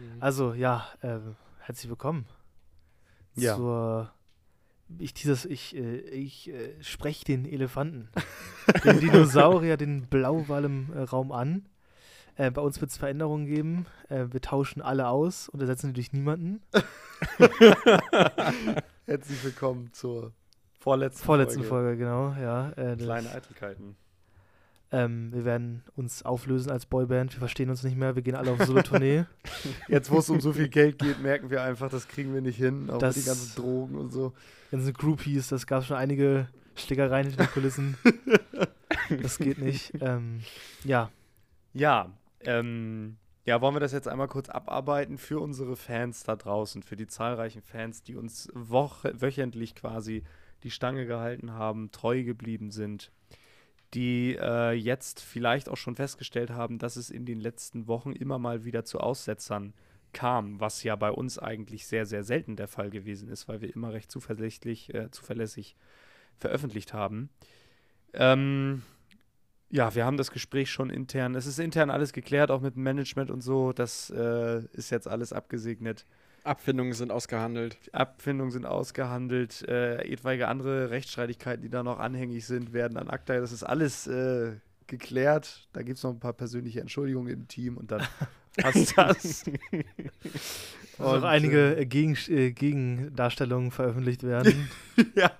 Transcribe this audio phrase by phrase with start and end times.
[0.00, 0.22] Mhm.
[0.22, 1.18] Also, ja, äh,
[1.60, 2.26] herzlich willkommen
[3.34, 3.56] Ja.
[3.56, 4.10] zur.
[4.98, 8.08] Ich, dieses, ich, äh, ich äh, spreche den Elefanten,
[8.84, 11.68] den Dinosaurier, den Blauwal im äh, Raum an.
[12.34, 13.86] Äh, bei uns wird es Veränderungen geben.
[14.08, 16.60] Äh, wir tauschen alle aus und ersetzen durch niemanden.
[19.06, 20.32] Herzlich willkommen zur
[20.80, 21.96] vorletzten, Vorletzten Folge.
[21.96, 22.70] Folge, genau, ja.
[22.72, 23.96] Äh, Kleine Eitelkeiten.
[24.92, 27.32] Ähm, wir werden uns auflösen als Boyband.
[27.32, 28.14] Wir verstehen uns nicht mehr.
[28.16, 29.24] Wir gehen alle auf Solo-Tournee.
[29.88, 32.56] Jetzt, wo es um so viel Geld geht, merken wir einfach, das kriegen wir nicht
[32.56, 32.90] hin.
[32.90, 34.32] Auch Das- den ganzen Drogen und so.
[34.70, 37.96] ganzen Groupies, das gab schon einige Schlägereien hinter den Kulissen.
[39.22, 39.92] das geht nicht.
[40.00, 40.40] Ähm,
[40.84, 41.10] ja,
[41.72, 46.82] Ja, ähm, ja, wollen wir das jetzt einmal kurz abarbeiten für unsere Fans da draußen,
[46.82, 50.24] für die zahlreichen Fans, die uns woche, wöchentlich quasi
[50.62, 53.10] die Stange gehalten haben, treu geblieben sind,
[53.94, 58.38] die äh, jetzt vielleicht auch schon festgestellt haben, dass es in den letzten Wochen immer
[58.38, 59.74] mal wieder zu Aussetzern
[60.12, 63.74] kam, was ja bei uns eigentlich sehr, sehr selten der Fall gewesen ist, weil wir
[63.74, 65.76] immer recht zuversichtlich, äh, zuverlässig
[66.36, 67.30] veröffentlicht haben.
[68.12, 68.82] Ähm,
[69.70, 71.34] ja, wir haben das Gespräch schon intern.
[71.34, 73.72] Es ist intern alles geklärt, auch mit dem Management und so.
[73.72, 76.06] Das äh, ist jetzt alles abgesegnet.
[76.44, 77.78] Abfindungen sind ausgehandelt.
[77.92, 79.62] Abfindungen sind ausgehandelt.
[79.68, 83.40] Äh, etwaige andere Rechtsstreitigkeiten, die da noch anhängig sind, werden an ACTA.
[83.40, 85.68] Das ist alles äh, geklärt.
[85.72, 88.06] Da gibt es noch ein paar persönliche Entschuldigungen im Team und dann
[88.56, 89.44] passt das.
[90.98, 94.68] Und, auch einige äh, Gegen, äh, Gegendarstellungen veröffentlicht werden,
[95.14, 95.30] ja.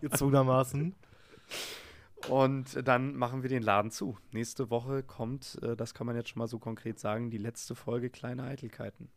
[0.00, 0.94] gezwungenermaßen.
[2.28, 4.16] Und dann machen wir den Laden zu.
[4.30, 7.74] Nächste Woche kommt, äh, das kann man jetzt schon mal so konkret sagen, die letzte
[7.74, 9.08] Folge Kleine Eitelkeiten.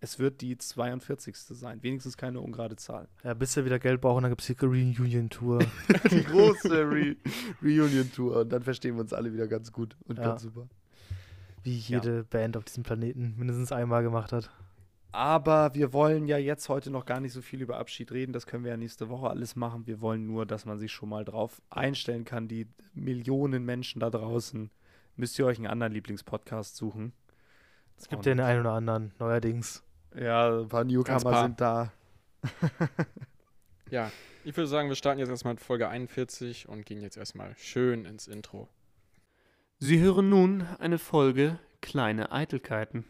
[0.00, 1.36] Es wird die 42.
[1.36, 1.82] sein.
[1.82, 3.08] Wenigstens keine ungerade Zahl.
[3.24, 5.58] Ja, bis wir wieder Geld brauchen, dann gibt es die Reunion-Tour.
[6.10, 7.16] die große Re
[7.62, 8.40] Reunion-Tour.
[8.42, 10.24] Und dann verstehen wir uns alle wieder ganz gut und Ja.
[10.24, 10.68] ganz super.
[11.64, 14.50] Wie jede Band auf diesem Planeten mindestens einmal gemacht hat.
[15.10, 18.32] Aber wir wollen ja jetzt heute noch gar nicht so viel über Abschied reden.
[18.32, 19.86] Das können wir ja nächste Woche alles machen.
[19.86, 22.46] Wir wollen nur, dass man sich schon mal drauf einstellen kann.
[22.46, 24.70] Die Millionen Menschen da draußen.
[25.16, 27.12] Müsst ihr euch einen anderen Lieblingspodcast suchen.
[27.96, 29.82] Es gibt ja den einen oder anderen, neuerdings.
[30.14, 31.42] Ja, ein paar Newcomer paar.
[31.44, 31.92] sind da.
[33.90, 34.12] Ja,
[34.44, 38.04] ich würde sagen, wir starten jetzt erstmal mit Folge 41 und gehen jetzt erstmal schön
[38.04, 38.68] ins Intro.
[39.78, 43.04] Sie hören nun eine Folge Kleine Eitelkeiten.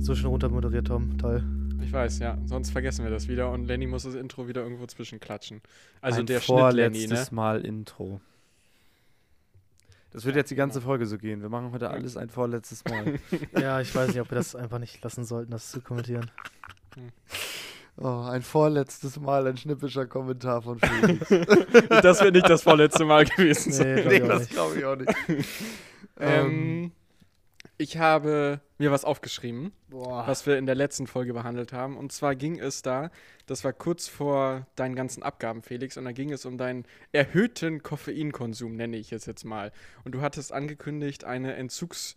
[0.00, 1.18] So schön runter moderiert, Tom.
[1.18, 1.42] Toll.
[1.82, 4.86] Ich weiß, ja, sonst vergessen wir das wieder und Lenny muss das Intro wieder irgendwo
[4.86, 5.60] zwischenklatschen.
[6.00, 7.06] Also Ein der Schnitt Lenny, ne?
[7.06, 8.20] vorletztes Mal Intro.
[10.12, 11.42] Das wird jetzt die ganze Folge so gehen.
[11.42, 13.18] Wir machen heute alles ein vorletztes Mal.
[13.60, 16.30] Ja, ich weiß nicht, ob wir das einfach nicht lassen sollten, das zu kommentieren.
[17.98, 21.28] oh, ein vorletztes Mal ein schnippischer Kommentar von Felix.
[21.88, 23.96] das wird nicht das vorletzte Mal gewesen sein.
[24.06, 25.14] Nee, glaub ich auch das glaube ich auch nicht.
[26.18, 26.92] Ähm, Ähm,
[27.78, 30.26] ich habe mir was aufgeschrieben, Boah.
[30.26, 31.96] was wir in der letzten Folge behandelt haben.
[31.96, 33.10] Und zwar ging es da,
[33.46, 37.82] das war kurz vor deinen ganzen Abgaben, Felix, und da ging es um deinen erhöhten
[37.82, 39.72] Koffeinkonsum, nenne ich es jetzt mal.
[40.04, 42.16] Und du hattest angekündigt, eine Entzugskur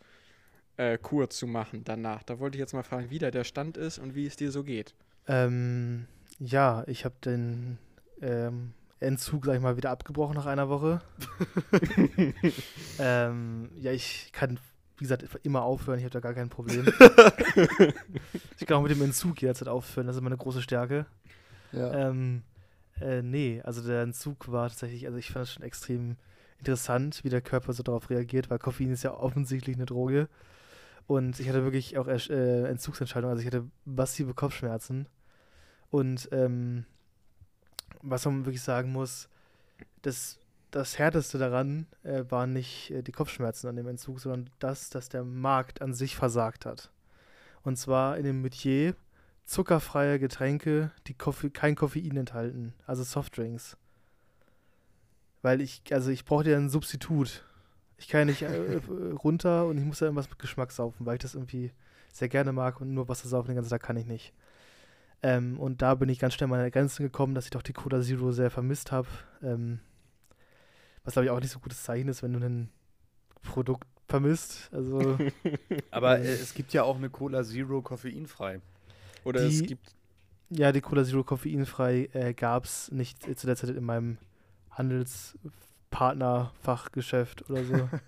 [0.77, 2.23] äh, zu machen danach.
[2.23, 4.51] Da wollte ich jetzt mal fragen, wie da der Stand ist und wie es dir
[4.51, 4.95] so geht.
[5.27, 6.07] Ähm,
[6.39, 7.77] ja, ich habe den
[8.21, 11.01] ähm, Entzug, sag ich mal, wieder abgebrochen nach einer Woche.
[12.99, 14.59] ähm, ja, ich kann,
[14.99, 16.85] wie gesagt, immer aufhören, ich habe da gar kein Problem.
[18.57, 21.05] ich kann auch mit dem Entzug jederzeit aufhören, das ist meine große Stärke.
[21.71, 22.09] ja.
[22.09, 22.43] Ähm,
[23.01, 26.17] äh, nee, also der Entzug war tatsächlich, also ich fand es schon extrem
[26.59, 30.27] interessant, wie der Körper so darauf reagiert, weil Koffein ist ja offensichtlich eine Droge.
[31.07, 35.07] Und ich hatte wirklich auch äh, Entzugsentscheidungen, also ich hatte massive Kopfschmerzen.
[35.89, 36.85] Und ähm,
[38.01, 39.29] was man wirklich sagen muss,
[40.01, 40.39] das,
[40.71, 45.09] das Härteste daran äh, waren nicht äh, die Kopfschmerzen an dem Entzug, sondern das, dass
[45.09, 46.91] der Markt an sich versagt hat.
[47.63, 48.95] Und zwar in dem Metier
[49.45, 53.77] zuckerfreie Getränke, die Koffe kein Koffein enthalten, also Softdrinks.
[55.41, 57.45] Weil ich, also ich brauchte ja ein Substitut.
[57.97, 61.05] Ich kann ja nicht äh, äh, runter und ich muss ja irgendwas mit Geschmack saufen,
[61.05, 61.71] weil ich das irgendwie
[62.13, 64.33] sehr gerne mag und nur Wasser saufen den ganzen Tag kann ich nicht.
[65.21, 67.73] Ähm, und da bin ich ganz schnell an meine Grenzen gekommen, dass ich doch die
[67.73, 69.07] Cola Zero sehr vermisst habe.
[69.41, 69.79] Ähm,
[71.03, 72.69] was glaube ich auch nicht so ein gutes Zeichen ist, wenn du ein
[73.41, 74.69] Produkt vermisst.
[74.73, 75.17] Also
[75.91, 78.61] Aber äh, es gibt ja auch eine Cola Zero koffeinfrei.
[79.23, 79.93] Oder es Die- gibt
[80.49, 84.17] Ja, die Cola Zero koffeinfrei äh, gab es nicht äh, zu der Zeit in meinem
[84.71, 87.89] Handelspartnerfachgeschäft oder so.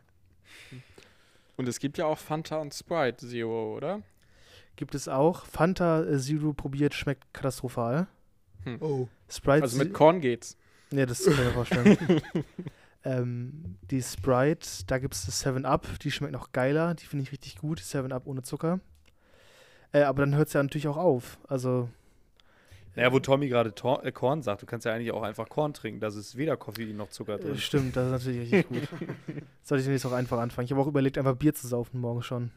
[1.58, 4.02] Und es gibt ja auch Fanta und Sprite Zero, oder?
[4.78, 5.46] Gibt es auch.
[5.46, 8.08] Fanta äh, Zero probiert, schmeckt katastrophal.
[8.64, 9.08] Hm.
[9.30, 10.58] Sprite Also mit Korn geht's.
[10.92, 11.98] Ja, das kann ich mir vorstellen.
[13.04, 17.32] ähm, die Sprite, da gibt es das 7-Up, die schmeckt noch geiler, die finde ich
[17.32, 18.80] richtig gut, 7-Up ohne Zucker.
[19.92, 21.38] Äh, aber dann hört es ja natürlich auch auf.
[21.48, 21.90] Also,
[22.96, 25.74] Naja, wo Tommy gerade Tor- äh, Korn sagt, du kannst ja eigentlich auch einfach Korn
[25.74, 27.58] trinken, da ist weder Koffein noch Zucker äh, drin.
[27.58, 28.88] stimmt, das ist natürlich richtig gut.
[29.64, 30.66] Sollte ich demnächst auch einfach anfangen.
[30.66, 32.52] Ich habe auch überlegt, einfach Bier zu saufen morgen schon.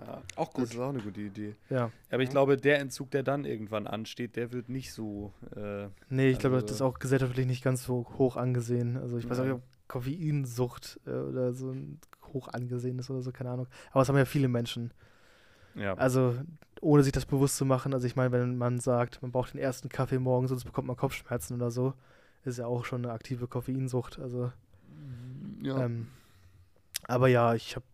[0.00, 1.54] Ja, Auch das ist auch eine gute Idee.
[1.70, 1.90] Ja.
[2.10, 5.32] Aber ich glaube, der Entzug, der dann irgendwann ansteht, der wird nicht so.
[5.54, 8.96] Äh, Nee, ich glaube, Also- das ist auch gesellschaftlich nicht ganz so hoch angesehen.
[8.96, 12.00] Also ich weiß auch nicht, ob Koffeinsucht äh, oder so ein
[12.32, 13.66] hoch angesehen ist oder so, keine Ahnung.
[13.92, 14.92] Aber es haben ja viele Menschen.
[15.76, 15.94] ja.
[15.94, 16.34] Also
[16.80, 17.94] ohne sich das bewusst zu machen.
[17.94, 20.96] Also ich meine, wenn man sagt, man braucht den ersten Kaffee morgens, sonst bekommt man
[20.96, 21.94] Kopfschmerzen oder so,
[22.44, 24.18] ist ja auch schon eine aktive Koffeinsucht.
[24.18, 24.52] Also,
[25.62, 25.84] ja.
[25.84, 26.08] ähm,
[27.06, 27.86] aber ja, ich habe,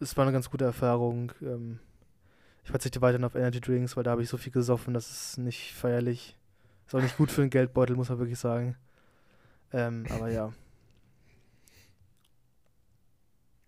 [0.00, 1.32] es war eine ganz gute Erfahrung.
[1.42, 1.78] Ähm,
[2.64, 5.38] ich verzichte weiterhin auf Energy Drinks, weil da habe ich so viel gesoffen, das ist
[5.38, 6.36] nicht feierlich.
[6.86, 8.76] Ist auch nicht gut für den Geldbeutel, muss man wirklich sagen.
[9.72, 10.52] Ähm, aber ja.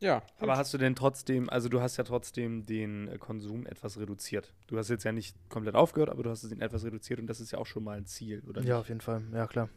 [0.01, 0.23] Ja.
[0.39, 4.55] Aber hast du denn trotzdem, also du hast ja trotzdem den äh, Konsum etwas reduziert.
[4.69, 7.41] Du hast jetzt ja nicht komplett aufgehört, aber du hast ihn etwas reduziert und das
[7.41, 8.61] ist ja auch schon mal ein Ziel, oder?
[8.61, 8.75] Ja, nicht?
[8.75, 9.23] auf jeden Fall.
[9.33, 9.69] Ja, klar.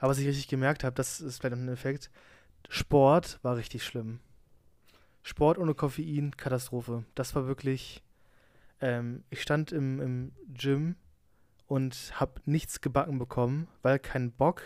[0.00, 2.10] Aber was ich richtig gemerkt habe, das ist vielleicht ein Effekt.
[2.68, 4.18] Sport war richtig schlimm.
[5.22, 7.04] Sport ohne Koffein, Katastrophe.
[7.14, 8.02] Das war wirklich.
[8.80, 10.96] Ähm, ich stand im, im Gym
[11.68, 14.62] und habe nichts gebacken bekommen, weil kein Bock,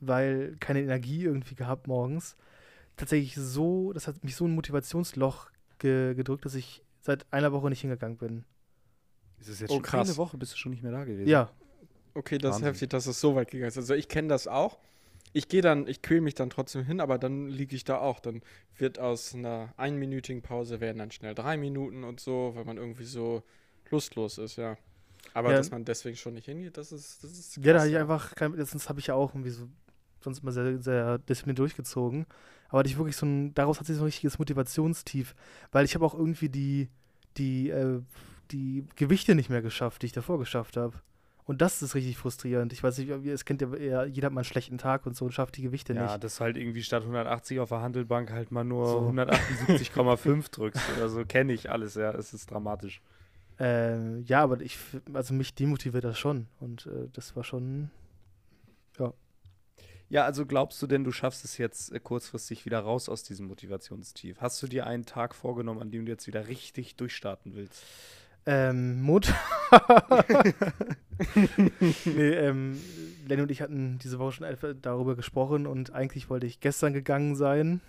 [0.00, 2.36] weil keine Energie irgendwie gehabt morgens.
[2.96, 7.70] Tatsächlich so, das hat mich so ein Motivationsloch ge gedrückt, dass ich seit einer Woche
[7.70, 8.44] nicht hingegangen bin.
[9.40, 10.08] Ist es jetzt Oh, schon krass.
[10.08, 11.28] eine Woche, bist du schon nicht mehr da gewesen?
[11.28, 11.50] Ja,
[12.14, 12.66] Okay, das ist Wahnsinn.
[12.72, 13.76] heftig, dass es so weit gegangen ist.
[13.78, 14.78] Also ich kenne das auch.
[15.32, 18.18] Ich gehe dann, ich quäle mich dann trotzdem hin, aber dann liege ich da auch.
[18.20, 18.42] Dann
[18.76, 23.04] wird aus einer einminütigen Pause werden dann schnell drei Minuten und so, weil man irgendwie
[23.04, 23.42] so
[23.90, 24.76] lustlos ist, ja.
[25.34, 25.58] Aber Ja.
[25.58, 27.98] dass man deswegen schon nicht hingeht, das ist, das ist Ja, da krass, hatte ich
[27.98, 29.68] einfach, kein, sonst habe ich ja auch irgendwie so,
[30.20, 32.26] sonst immer sehr, sehr diszipliniert durchgezogen.
[32.70, 35.34] Aber ich wirklich so ein, daraus hat sich so ein richtiges Motivationstief,
[35.72, 36.88] weil ich habe auch irgendwie die,
[37.36, 38.00] die, äh,
[38.50, 41.00] die Gewichte nicht mehr geschafft, die ich davor geschafft habe.
[41.48, 42.74] Und das ist richtig frustrierend.
[42.74, 45.32] Ich weiß nicht, es kennt ja jeder hat mal einen schlechten Tag und so und
[45.32, 46.22] schafft die Gewichte Ja, nicht.
[46.22, 48.98] dass du halt irgendwie statt 180 auf der Handelbank halt mal nur So.
[49.08, 51.24] 178,5 drückst oder so.
[51.24, 52.12] Kenne ich alles, ja.
[52.12, 53.00] Es ist dramatisch.
[53.58, 54.76] Ähm, ja, aber ich,
[55.14, 56.48] also mich demotiviert das schon.
[56.60, 57.90] Und äh, das war schon,
[60.10, 63.46] Ja, also glaubst du denn, du schaffst es jetzt äh, kurzfristig wieder raus aus diesem
[63.46, 64.40] Motivationstief?
[64.40, 67.82] Hast du dir einen Tag vorgenommen, an dem du jetzt wieder richtig durchstarten willst?
[68.50, 69.34] Ähm, Mut.
[72.06, 72.80] nee, ähm,
[73.26, 74.46] Lenny und ich hatten diese Woche schon
[74.80, 77.82] darüber gesprochen und eigentlich wollte ich gestern gegangen sein.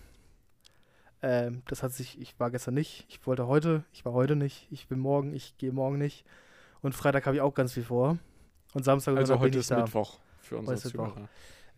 [1.22, 4.68] Ähm, das hat sich, ich war gestern nicht, ich wollte heute, ich war heute nicht,
[4.70, 6.26] ich bin morgen, ich gehe morgen nicht.
[6.82, 8.18] Und Freitag habe ich auch ganz viel vor.
[8.74, 9.80] Und Samstag und Also bin heute ich ist da.
[9.84, 11.16] Mittwoch für unsere ist Mittwoch.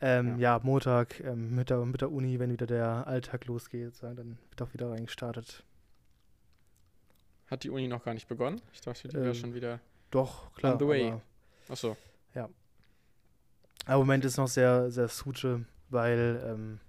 [0.02, 0.60] Ähm, ja.
[0.64, 4.74] Montag ähm, mit, der, mit der Uni, wenn wieder der Alltag losgeht, dann wird auch
[4.74, 5.64] wieder reingestartet.
[7.52, 8.62] Hat die Uni noch gar nicht begonnen?
[8.74, 9.80] Ich dachte, die wäre Ähm, schon wieder.
[10.10, 10.74] Doch, klar.
[10.74, 11.08] On the way.
[11.12, 11.22] aber-
[11.70, 11.96] Achso.
[13.86, 16.80] Aber im Moment ist noch sehr, sehr suche, weil ähm,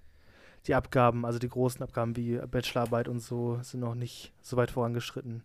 [0.67, 4.71] die Abgaben, also die großen Abgaben wie Bachelorarbeit und so, sind noch nicht so weit
[4.71, 5.43] vorangeschritten,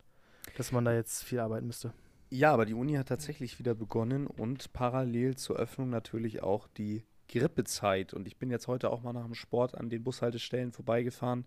[0.57, 1.93] dass man da jetzt viel arbeiten müsste.
[2.29, 7.05] Ja, aber die Uni hat tatsächlich wieder begonnen und parallel zur Öffnung natürlich auch die
[7.29, 8.13] Grippezeit.
[8.13, 11.45] Und ich bin jetzt heute auch mal nach dem Sport an den Bushaltestellen vorbeigefahren.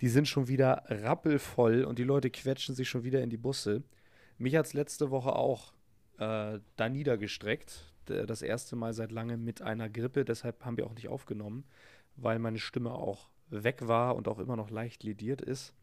[0.00, 3.82] Die sind schon wieder rappelvoll und die Leute quetschen sich schon wieder in die Busse.
[4.38, 5.72] Mich hat es letzte Woche auch
[6.18, 7.86] äh, da niedergestreckt.
[8.06, 10.24] Das erste Mal seit langem mit einer Grippe.
[10.24, 11.64] Deshalb haben wir auch nicht aufgenommen,
[12.16, 15.74] weil meine Stimme auch weg war und auch immer noch leicht lediert ist.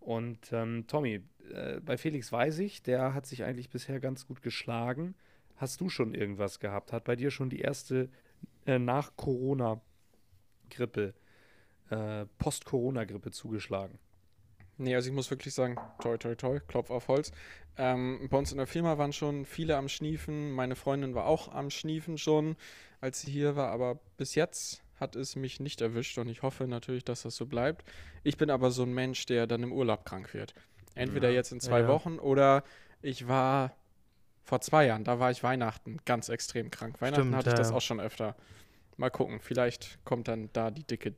[0.00, 1.22] Und ähm, Tommy,
[1.52, 5.14] äh, bei Felix weiß ich, der hat sich eigentlich bisher ganz gut geschlagen.
[5.56, 6.92] Hast du schon irgendwas gehabt?
[6.92, 8.10] Hat bei dir schon die erste
[8.66, 11.14] äh, Nach-Corona-Grippe,
[11.90, 13.98] äh, Post-Corona-Grippe zugeschlagen?
[14.78, 17.32] Nee, also ich muss wirklich sagen, toi, toi, toi, Klopf auf Holz.
[17.78, 20.52] Ähm, bei uns in der Firma waren schon viele am Schniefen.
[20.52, 22.56] Meine Freundin war auch am Schniefen schon,
[23.00, 23.70] als sie hier war.
[23.70, 27.46] Aber bis jetzt hat es mich nicht erwischt und ich hoffe natürlich, dass das so
[27.46, 27.84] bleibt.
[28.22, 30.54] Ich bin aber so ein Mensch, der dann im Urlaub krank wird.
[30.94, 31.36] Entweder Ja.
[31.36, 31.88] jetzt in zwei Ja.
[31.88, 32.62] Wochen oder
[33.02, 33.74] ich war
[34.42, 37.00] vor zwei Jahren, da war ich Weihnachten ganz extrem krank.
[37.00, 37.76] Weihnachten Stimmt, hatte ich das ja.
[37.76, 38.36] auch schon öfter.
[38.96, 41.14] Mal gucken, vielleicht kommt dann da die dicke.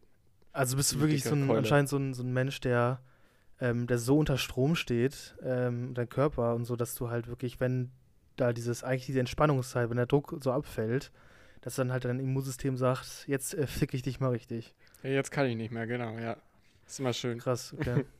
[0.52, 3.00] Also bist du wirklich so ein, anscheinend so ein, so ein Mensch, der,
[3.60, 7.60] ähm, der so unter Strom steht, ähm, dein Körper und so, dass du halt wirklich,
[7.60, 7.90] wenn
[8.36, 11.12] da dieses, eigentlich diese Entspannungszeit, wenn der Druck so abfällt,
[11.60, 14.74] dass dann halt dein Immunsystem sagt, jetzt äh, fick ich dich mal richtig.
[15.02, 16.36] Ja, jetzt kann ich nicht mehr, genau, ja.
[16.86, 17.38] Ist immer schön.
[17.38, 18.04] Krass, okay.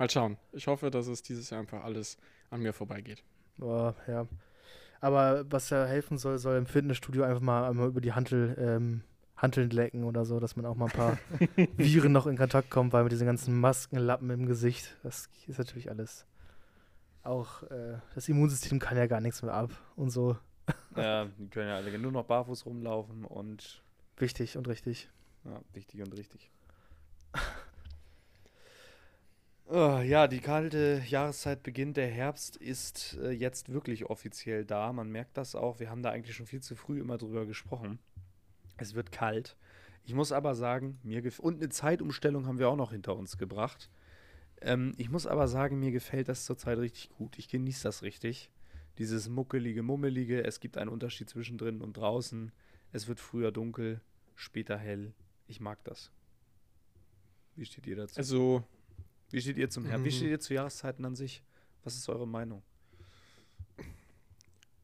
[0.00, 0.38] Mal schauen.
[0.52, 2.16] Ich hoffe, dass es dieses Jahr einfach alles
[2.48, 3.22] an mir vorbeigeht.
[3.58, 4.26] Boah, ja.
[4.98, 9.02] Aber was ja helfen soll, soll im Fitnessstudio einfach mal einmal über die Hantel, ähm,
[9.40, 11.18] Hanteln lecken oder so, dass man auch mal ein paar
[11.76, 15.90] Viren noch in Kontakt kommt, weil mit diesen ganzen Maskenlappen im Gesicht, das ist natürlich
[15.90, 16.26] alles.
[17.22, 20.36] Auch äh, das Immunsystem kann ja gar nichts mehr ab und so.
[20.96, 23.82] Ja, die können ja alle nur noch barfuß rumlaufen und
[24.16, 25.08] Wichtig und richtig.
[25.44, 26.50] ja, wichtig und richtig.
[29.72, 31.96] Ah, ja, die kalte Jahreszeit beginnt.
[31.96, 34.92] Der Herbst ist äh, jetzt wirklich offiziell da.
[34.92, 35.78] Man merkt das auch.
[35.78, 38.00] Wir haben da eigentlich schon viel zu früh immer drüber gesprochen.
[38.80, 39.56] Es wird kalt.
[40.04, 43.90] Ich muss aber sagen, mir und eine Zeitumstellung haben wir auch noch hinter uns gebracht.
[44.62, 47.38] Ähm, ich muss aber sagen, mir gefällt das zurzeit richtig gut.
[47.38, 48.50] Ich genieße das richtig.
[48.98, 50.42] Dieses muckelige, mummelige.
[50.44, 52.52] Es gibt einen Unterschied zwischen drinnen und draußen.
[52.92, 54.00] Es wird früher dunkel,
[54.34, 55.12] später hell.
[55.46, 56.10] Ich mag das.
[57.56, 58.16] Wie steht ihr dazu?
[58.18, 58.64] Also,
[59.30, 60.04] Wie steht ihr zum Herbst?
[60.04, 60.14] Wie Mhm.
[60.14, 61.42] steht ihr zu Jahreszeiten an sich?
[61.84, 62.62] Was ist eure Meinung?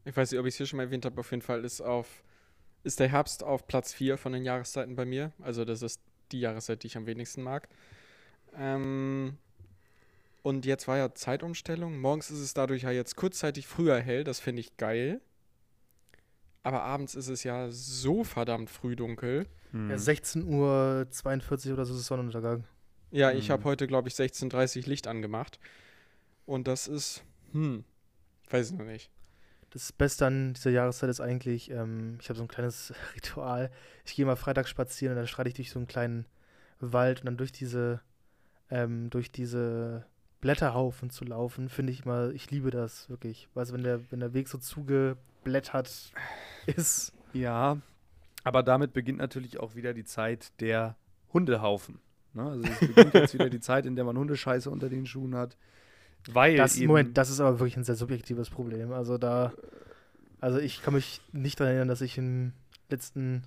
[0.05, 1.81] ich weiß nicht, ob ich es hier schon mal erwähnt habe, auf jeden Fall ist
[1.81, 2.23] auf
[2.87, 5.33] ist der Herbst auf Platz 4 von den Jahreszeiten bei mir.
[5.43, 6.01] Also das ist
[6.33, 7.69] die Jahreszeit, die ich am wenigsten mag.
[8.57, 9.37] Ähm,
[10.43, 11.99] und jetzt war ja Zeitumstellung.
[11.99, 14.23] Morgens ist es dadurch ja jetzt kurzzeitig früher hell.
[14.25, 15.21] Das finde ich geil.
[16.63, 19.47] Aber abends ist es ja so verdammt früh dunkel.
[19.73, 19.91] Hm.
[19.91, 22.65] Ja, 16 Uhr 42 oder so ist Sonnenuntergang.
[23.11, 23.53] Ja, ich Mhm.
[23.53, 25.59] habe heute, glaube ich, 16.30 Licht angemacht.
[26.45, 27.85] Und das ist, hm,
[28.51, 29.11] weiß ich noch nicht.
[29.71, 33.71] Das Beste an dieser Jahreszeit ist eigentlich, ähm, ich habe so ein kleines Ritual.
[34.05, 36.27] Ich gehe mal freitags spazieren und dann streite ich durch so einen kleinen
[36.81, 38.01] Wald und dann durch diese,
[38.71, 40.07] ähm, durch diese
[40.41, 43.49] Blätterhaufen zu laufen, finde ich mal, ich liebe das wirklich.
[43.55, 46.13] Weißt du, wenn der, wenn der Weg so zugeblättert
[46.67, 47.13] ist.
[47.33, 47.79] Ja,
[48.45, 50.97] aber damit beginnt natürlich auch wieder die Zeit der
[51.33, 51.99] Hundehaufen.
[52.33, 52.45] Ne?
[52.45, 55.57] Also es beginnt jetzt wieder die Zeit, in der man Hundescheiße unter den Schuhen hat.
[56.33, 58.93] Weil Das, Moment, das ist aber wirklich ein sehr subjektives Problem.
[58.93, 59.53] Also da,
[60.41, 62.53] also ich kann mich nicht daran erinnern, dass ich in den
[62.91, 63.45] letzten,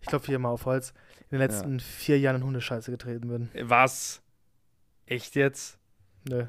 [0.00, 0.92] ich glaube hier mal auf Holz,
[1.30, 3.68] in den letzten vier Jahren in Hundescheiße getreten bin.
[3.68, 4.22] Was?
[5.06, 5.78] Echt jetzt?
[6.28, 6.46] Nö.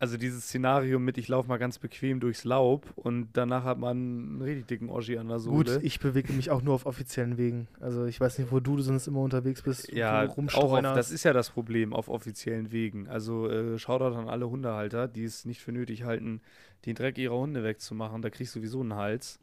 [0.00, 3.96] Also dieses Szenario mit, ich laufe mal ganz bequem durchs Laub und danach hat man
[3.96, 5.82] einen richtig dicken Oschi an der Gut, Sohle.
[5.82, 7.66] ich bewege mich auch nur auf offiziellen Wegen.
[7.80, 9.92] Also ich weiß nicht, wo du sonst immer unterwegs bist.
[9.92, 13.08] ja, auch auf, das ist ja das Problem auf offiziellen Wegen.
[13.08, 16.42] Also äh, Shoutout an alle Hundehalter, die es nicht für nötig halten,
[16.86, 18.22] den Dreck ihrer Hunde wegzumachen.
[18.22, 19.40] Da kriegst du sowieso einen Hals.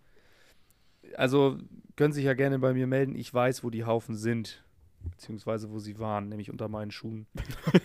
[1.18, 1.58] Also
[1.98, 3.16] können sich ja gerne bei mir melden.
[3.16, 4.64] Ich weiß, wo die Haufen sind.
[5.12, 7.28] Beziehungsweise wo sie waren, nämlich unter meinen Schuhen.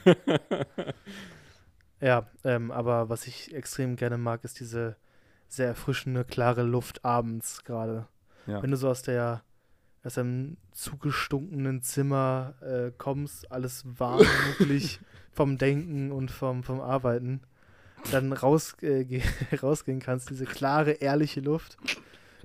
[2.00, 4.96] Ja, ähm, aber was ich extrem gerne mag, ist diese
[5.48, 8.06] sehr erfrischende, klare Luft abends gerade.
[8.46, 8.62] Ja.
[8.62, 9.42] Wenn du so aus der
[10.02, 14.98] aus einem zugestunkenen Zimmer äh, kommst, alles warm, muckelig
[15.30, 17.40] vom Denken und vom, vom Arbeiten,
[18.10, 19.22] dann raus, äh, ge-
[19.62, 21.76] rausgehen kannst, diese klare, ehrliche Luft.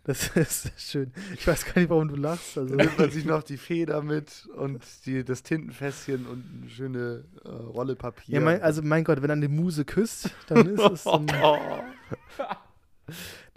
[0.05, 1.12] Das ist schön.
[1.33, 2.57] Ich weiß gar nicht, warum du lachst.
[2.57, 6.69] Also, Da nimmt man sich noch die Feder mit und die, das Tintenfässchen und eine
[6.69, 8.35] schöne äh, Rolle Papier.
[8.35, 11.83] ja, mein, also mein Gott, wenn dann die Muse küsst, dann ist es dann, dann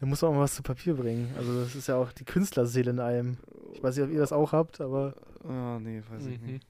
[0.08, 1.30] muss man auch mal was zu Papier bringen.
[1.36, 3.36] Also das ist ja auch die Künstlerseele in einem.
[3.74, 5.14] Ich weiß nicht, ob ihr das auch habt, aber
[5.44, 6.46] Oh, nee, weiß ich Mhm.
[6.46, 6.66] nicht.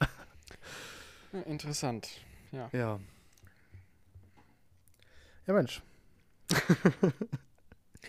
[1.32, 2.08] Ja, interessant.
[2.52, 2.68] Ja.
[2.72, 2.98] ja
[5.46, 5.80] Mensch.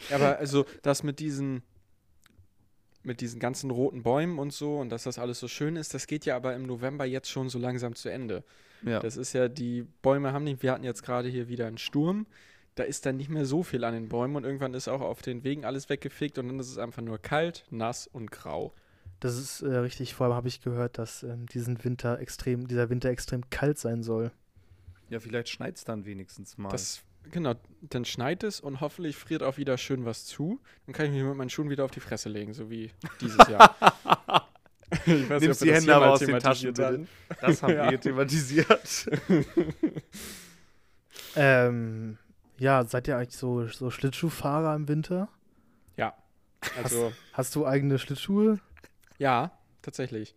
[0.10, 1.64] Ja, aber also das mit diesen
[3.04, 6.08] mit diesen ganzen roten Bäumen und so und dass das alles so schön ist, das
[6.08, 8.44] geht ja aber im November jetzt schon so langsam zu Ende.
[8.84, 9.00] Ja.
[9.00, 12.28] Das ist ja, die Bäume haben nicht, wir hatten jetzt gerade hier wieder einen Sturm,
[12.76, 15.22] da ist dann nicht mehr so viel an den Bäumen und irgendwann ist auch auf
[15.22, 18.74] den Wegen alles weggefegt und dann ist es einfach nur kalt, nass und grau.
[19.20, 20.14] Das ist äh, richtig.
[20.14, 24.04] Vor allem habe ich gehört, dass ähm, diesen Winter extrem, dieser Winter extrem kalt sein
[24.04, 24.32] soll.
[25.10, 26.70] ja, vielleicht schneit es dann wenigstens mal.
[26.70, 27.02] Das,
[27.32, 30.60] genau, dann schneit es und hoffentlich friert auch wieder schön was zu.
[30.86, 32.92] Dann kann ich mich mit meinen Schuhen wieder auf die Fresse legen, so wie
[33.22, 33.76] dieses Jahr.
[35.06, 37.08] ich weiß Nimmst wir die das Hände aber aus den Taschen, thematisiert
[37.42, 37.92] das haben Ja.
[37.92, 39.10] wir thematisiert.
[41.36, 42.18] Ähm,
[42.58, 45.30] ja, seid ihr eigentlich so, so Schlittschuhfahrer im Winter?
[45.98, 46.14] hatten.
[46.84, 48.60] Also, Hast du eigene Schlittschuhe?
[49.20, 49.52] ja,
[49.84, 50.36] tatsächlich.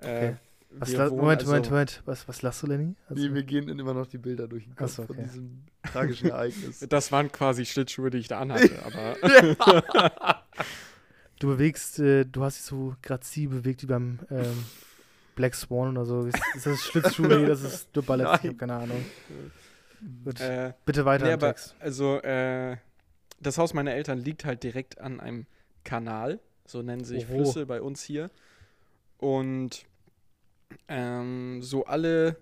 [0.00, 0.26] Okay.
[0.30, 0.34] Äh,
[0.78, 2.02] Was wir la- Moment, also- Moment, Moment.
[2.06, 2.94] Was, was lachst du, Lenny?
[3.08, 5.24] Also, Nee, mir gehen immer noch die Bilder durch den Kopf so, von okay.
[5.26, 6.80] diesem tragischen Ereignis.
[6.88, 10.42] Das waren quasi Schlittschuhe, die ich da anhatte, aber
[11.38, 14.64] du bewegst, äh, du hast dich so grazil bewegt wie beim ähm,
[15.34, 16.24] Black Swan oder so.
[16.26, 17.22] Ist, ist das Schlittschuh?
[17.26, 18.26] Nee, das ist nur Ballett.
[18.26, 18.56] Ich habe Nein.
[18.58, 19.04] keine Ahnung.
[20.24, 21.76] Gut, äh, bitte weiter nee, aber Text.
[21.80, 22.76] also äh,
[23.40, 25.46] das Haus meiner Eltern liegt halt direkt an einem
[25.84, 27.34] Kanal, so nennen sich Oho.
[27.44, 28.30] Flüsse bei uns hier.
[29.18, 29.84] Und
[30.88, 32.36] ähm, so alle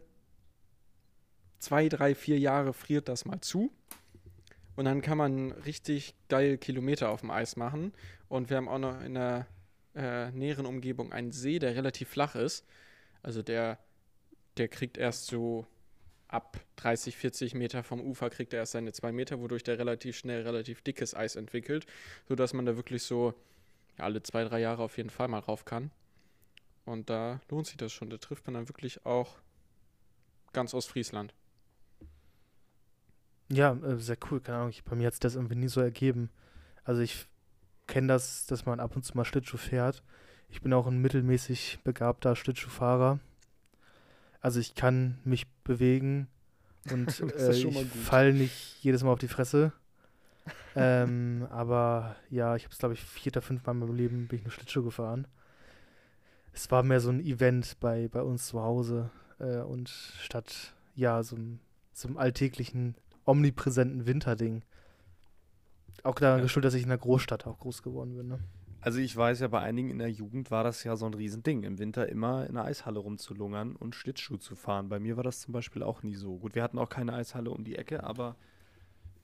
[1.59, 3.70] zwei, drei, vier Jahre friert das mal zu.
[4.76, 7.92] Und dann kann man richtig geil Kilometer auf dem Eis machen.
[8.28, 9.47] Und wir haben auch noch in der
[9.94, 12.64] äh, näheren Umgebung einen See, der relativ flach ist.
[13.23, 13.78] Also der,
[14.56, 15.66] der kriegt erst so
[16.28, 20.16] ab 30, 40 Meter vom Ufer kriegt er erst seine zwei Meter, wodurch der relativ
[20.16, 21.87] schnell relativ dickes Eis entwickelt,
[22.28, 23.35] sodass man da wirklich so
[23.99, 25.90] alle zwei, drei Jahre auf jeden Fall mal rauf kann.
[26.90, 28.11] Und da lohnt sich das schon.
[28.11, 29.38] Da trifft man dann wirklich auch
[30.52, 31.32] ganz Ostfriesland.
[33.49, 34.70] Ja, äh, sehr cool, keine Ahnung.
[34.70, 36.30] Ich, bei mir hat sich das irgendwie nie so ergeben.
[36.82, 37.26] Also ich
[37.87, 40.02] kenne das, dass man ab und zu mal Schlittschuh fährt.
[40.49, 43.20] Ich bin auch ein mittelmäßig begabter Schlittschuhfahrer.
[44.40, 46.26] Also ich kann mich bewegen
[46.90, 47.87] und äh, ich gut.
[47.87, 49.73] fall nicht jedes Mal auf die Fresse.
[50.75, 54.26] ähm, aber ja, ich habe es glaube ich vier oder fünf Mal in meinem Leben
[54.26, 55.28] bin ich nur Schlittschuh gefahren.
[56.52, 61.23] Es war mehr so ein Event bei, bei uns zu Hause äh, und statt ja
[61.23, 61.61] so, einem-
[61.92, 64.62] so einem alltäglichen, omnipräsenten Winterding.
[66.02, 66.42] Auch daran Ja.
[66.45, 68.28] geschuldet, dass ich in der Großstadt auch groß geworden bin.
[68.28, 68.38] Ne?
[68.80, 71.64] Also ich weiß ja, bei einigen in der Jugend war das ja so ein Riesending,
[71.64, 74.88] im Winter immer in der Eishalle rumzulungern und Schlittschuh zu fahren.
[74.88, 76.38] Bei mir war das zum Beispiel auch nie so.
[76.38, 78.37] Gut, wir hatten auch keine Eishalle um die Ecke, aber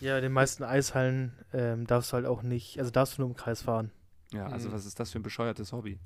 [0.00, 3.30] ja, in den meisten Eishallen ähm, darfst du halt auch nicht, also darfst du nur
[3.30, 3.90] im Kreis fahren.
[4.30, 4.72] ja, also Mhm.
[4.74, 5.98] was ist das für ein bescheuertes Hobby?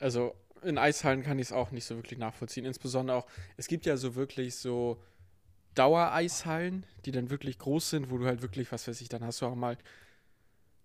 [0.00, 2.66] Also in Eishallen kann ich es auch nicht so wirklich nachvollziehen.
[2.66, 5.00] Insbesondere auch, es gibt ja so wirklich so
[5.74, 9.40] Dauereishallen, die dann wirklich groß sind, wo du halt wirklich, was weiß ich, dann hast
[9.40, 9.78] du auch mal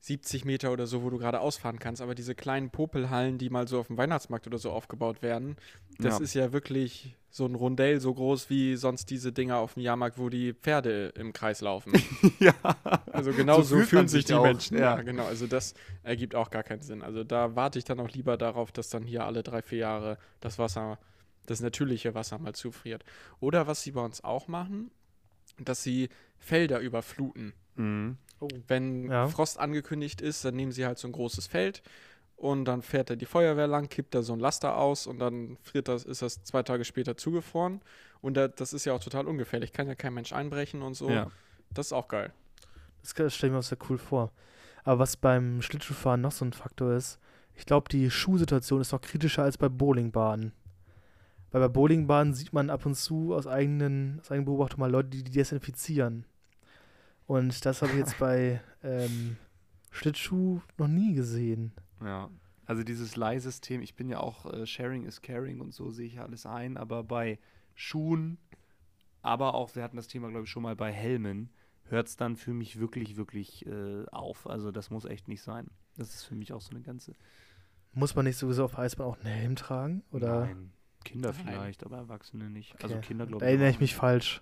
[0.01, 2.01] 70 Meter oder so, wo du gerade ausfahren kannst.
[2.01, 5.57] Aber diese kleinen Popelhallen, die mal so auf dem Weihnachtsmarkt oder so aufgebaut werden,
[5.99, 6.23] das Ja.
[6.23, 10.17] ist ja wirklich so ein Rondell so groß wie sonst diese Dinger auf dem Jahrmarkt,
[10.17, 11.93] wo die Pferde im Kreis laufen.
[12.39, 12.53] ja.
[13.11, 14.75] Also genau so, fühlt fühlen sich die auch, Menschen.
[14.77, 14.95] Ja.
[14.97, 15.01] ja.
[15.03, 15.25] genau.
[15.25, 17.03] Also das ergibt auch gar keinen Sinn.
[17.03, 20.17] Also da warte ich dann auch lieber darauf, dass dann hier alle drei, vier Jahre
[20.39, 20.97] das Wasser,
[21.45, 23.05] das natürliche Wasser mal zufriert.
[23.39, 24.89] Oder was sie bei uns auch machen,
[25.59, 26.09] dass sie
[26.39, 27.53] Felder überfluten.
[27.75, 28.17] Mhm.
[28.67, 29.27] Wenn Ja.
[29.27, 31.83] Frost angekündigt ist, dann nehmen sie halt so ein großes Feld
[32.37, 35.57] und dann fährt da die Feuerwehr lang, kippt da so ein Laster aus und dann
[35.61, 37.81] friert das, ist das zwei Tage später zugefroren.
[38.19, 39.73] Und da, das ist ja auch total ungefährlich.
[39.73, 41.09] Kann ja kein Mensch einbrechen und so.
[41.09, 41.29] Ja.
[41.71, 42.33] Das ist auch geil.
[43.01, 44.31] Das stelle ich mir auch sehr cool vor.
[44.83, 47.19] Aber was beim Schlittschuhfahren noch so ein Faktor ist,
[47.53, 50.53] ich glaube, die Schuhsituation ist noch kritischer als bei Bowlingbahnen.
[51.51, 55.09] Weil bei Bowlingbahnen sieht man ab und zu aus eigenen, aus eigenen Beobachtungen mal Leute,
[55.09, 56.25] die die desinfizieren.
[57.27, 59.37] Und das habe ich jetzt bei ähm,
[59.91, 61.71] Schlittschuh noch nie gesehen.
[62.03, 62.29] Ja,
[62.65, 66.15] also dieses Leihsystem, ich bin ja auch äh, Sharing is Caring und so sehe ich
[66.15, 67.37] ja alles ein, aber bei
[67.75, 68.37] Schuhen,
[69.21, 71.49] aber auch, wir hatten das Thema, glaube ich, schon mal bei Helmen,
[71.85, 74.47] hört es dann für mich wirklich, wirklich äh, auf.
[74.47, 75.69] Also das muss echt nicht sein.
[75.97, 77.13] Das ist für mich auch so eine ganze.
[77.93, 80.03] Muss man nicht sowieso auf Eisbahn auch einen Helm tragen?
[80.11, 80.71] Oder Nein,
[81.03, 81.41] Kinder Nein.
[81.45, 82.73] vielleicht, aber Erwachsene nicht.
[82.75, 82.83] Okay.
[82.83, 83.49] Also Kinder, glaube da ich.
[83.49, 83.99] erinnere auch ich mich nicht.
[83.99, 84.41] falsch?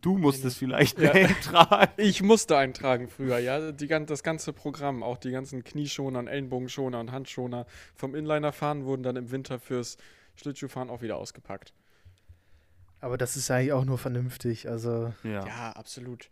[0.00, 1.10] Du musstest vielleicht Ja.
[1.12, 1.92] einen Helm tragen.
[1.96, 3.72] Ich musste eintragen früher, ja.
[3.72, 9.02] Die, das ganze Programm, auch die ganzen Knieschoner und Ellenbogenschoner und Handschoner vom Inlinerfahren wurden
[9.02, 9.96] dann im Winter fürs
[10.36, 11.72] Schlittschuhfahren auch wieder ausgepackt.
[13.00, 14.68] Aber das ist ja eigentlich auch nur vernünftig.
[14.68, 15.46] Also, Ja.
[15.46, 16.30] Ja, absolut.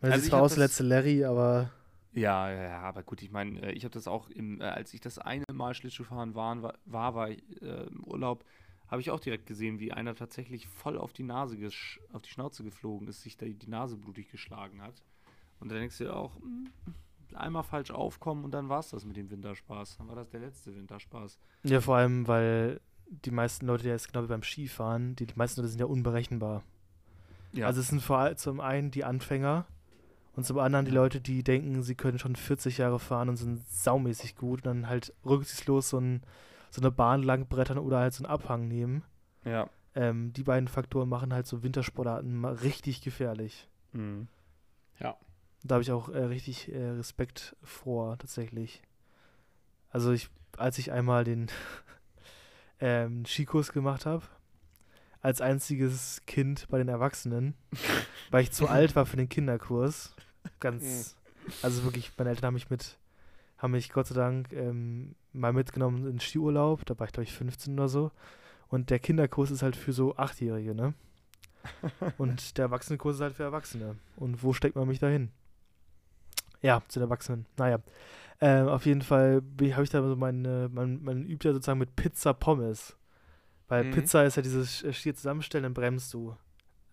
[0.00, 1.70] das Also ist zwar hab aus das- letzte Larry, aber
[2.12, 4.94] Ja, ja, ja, aber gut, ich meine, äh, ich habe das auch, im, äh, als
[4.94, 8.44] ich das eine Mal Schlittschuhfahren waren, war, war, war ich äh, im Urlaub,
[8.88, 11.56] habe ich auch direkt gesehen, wie einer tatsächlich voll auf die Nase,
[12.12, 15.02] auf die Schnauze geflogen ist, sich da die Nase blutig geschlagen hat.
[15.60, 16.70] Und da denkst du dir auch, hm,
[17.34, 19.96] einmal falsch aufkommen und dann war es das mit dem Winterspaß.
[19.98, 21.38] Dann war das der letzte Winterspaß.
[21.64, 25.34] Ja, vor allem, weil die meisten Leute, die jetzt genau wie beim Skifahren, die, die
[25.36, 26.62] meisten Leute sind ja unberechenbar.
[27.52, 27.66] Ja.
[27.66, 29.66] Also es sind vor allem zum einen die Anfänger
[30.36, 31.00] und zum anderen die Ja.
[31.00, 34.88] Leute, die denken, sie können schon 40 Jahre fahren und sind saumäßig gut und dann
[34.88, 36.22] halt rücksichtslos so, ein,
[36.74, 39.04] so eine Bahn lang brettern oder halt so einen Abhang nehmen.
[39.44, 39.68] ja.
[39.96, 43.68] Ähm, die beiden Faktoren machen halt so Wintersportarten mal richtig gefährlich.
[43.92, 44.26] Mhm.
[45.62, 48.82] Da habe ich auch äh, richtig äh, Respekt vor, tatsächlich.
[49.90, 51.46] Also ich, als ich einmal den
[52.80, 54.24] ähm, Skikurs gemacht habe,
[55.20, 57.54] als einziges Kind bei den Erwachsenen,
[58.32, 60.16] weil ich zu alt war für den Kinderkurs.
[60.58, 61.14] Ganz,
[61.62, 62.98] also wirklich, meine Eltern haben mich mit,
[63.58, 67.32] haben mich Gott sei Dank ähm, mal mitgenommen in Skiurlaub, da war ich glaube ich
[67.32, 68.10] 15 oder so.
[68.68, 70.94] Und der Kinderkurs ist halt für so Achtjährige, ne?
[72.18, 73.96] Und der Erwachsenenkurs ist halt für Erwachsene.
[74.16, 75.30] Und wo steckt man mich da hin?
[76.60, 77.46] Ja, zu den Erwachsenen.
[77.56, 77.78] Naja.
[78.40, 81.94] Ähm, auf jeden Fall habe ich da so meine, man, man übt ja sozusagen mit
[81.94, 82.96] Pizza Pommes.
[83.68, 83.90] Weil Mhm.
[83.92, 86.36] Pizza ist ja dieses äh, Stier zusammenstellen, dann bremst du.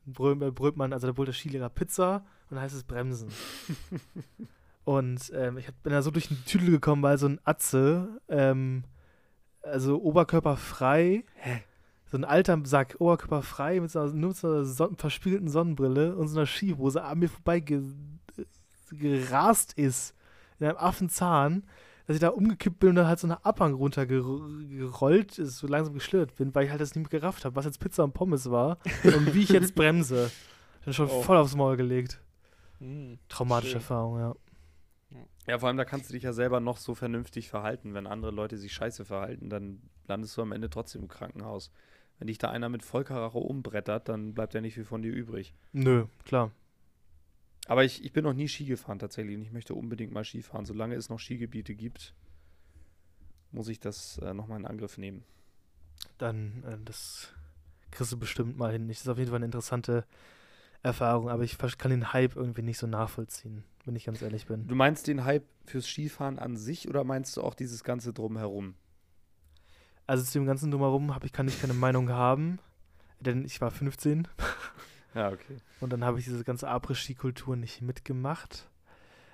[0.05, 2.17] Dann brüllt, äh, brüllt man, also da brüllt der Skilehrer Pizza
[2.49, 3.29] und dann heißt es Bremsen.
[4.97, 8.83] und ähm, ich bin da so durch den Tüdel gekommen, weil so ein Atze, ähm,
[9.61, 11.23] also oberkörperfrei,
[12.05, 16.15] so ein alter Sack, oberkörperfrei, mit so einer, nur mit so einer Son verspiegelten Sonnenbrille
[16.15, 17.81] und so einer Skihose an mir vorbei ge
[18.91, 20.13] gerast ist,
[20.59, 21.63] in einem Affenzahn,
[22.07, 25.93] dass ich da umgekippt bin und dann halt so eine Abhang runtergerollt ist, so langsam
[25.93, 28.51] geschlittert bin, weil ich halt das nicht mehr gerafft habe, was jetzt Pizza und Pommes
[28.51, 30.29] war und wie ich jetzt bremse.
[30.83, 31.21] Dann schon Oh.
[31.21, 32.19] voll aufs Maul gelegt.
[32.79, 33.17] Hm.
[33.29, 33.81] Traumatische Schön.
[33.81, 34.33] Erfahrung, ja.
[35.47, 37.93] Ja, vor allem, da kannst du dich ja selber noch so vernünftig verhalten.
[37.93, 41.71] Wenn andere Leute sich scheiße verhalten, dann landest du am Ende trotzdem im Krankenhaus.
[42.19, 45.55] Wenn dich da einer mit Vollkaracho umbrettert, dann bleibt ja nicht viel von dir übrig.
[45.73, 46.51] Nö, klar.
[47.67, 50.41] Aber ich, ich bin noch nie Ski gefahren tatsächlich und ich möchte unbedingt mal Ski
[50.41, 50.65] fahren.
[50.65, 52.13] Solange es noch Skigebiete gibt,
[53.51, 55.23] muss ich das äh, nochmal in Angriff nehmen.
[56.17, 57.33] Dann, äh, das
[57.89, 58.87] kriegst du bestimmt mal hin.
[58.87, 60.05] Das ist auf jeden Fall eine interessante
[60.83, 64.67] Erfahrung, aber ich kann den Hype irgendwie nicht so nachvollziehen, wenn ich ganz ehrlich bin.
[64.67, 68.75] Du meinst den Hype fürs Skifahren an sich oder meinst du auch dieses ganze Drumherum?
[70.07, 72.59] Also zu dem ganzen Drumherum hab ich, kann ich keine Meinung haben,
[73.19, 74.27] denn ich war 15
[75.13, 75.57] Ja, okay.
[75.79, 78.69] und dann habe ich diese ganze Après-Ski-Kultur nicht mitgemacht.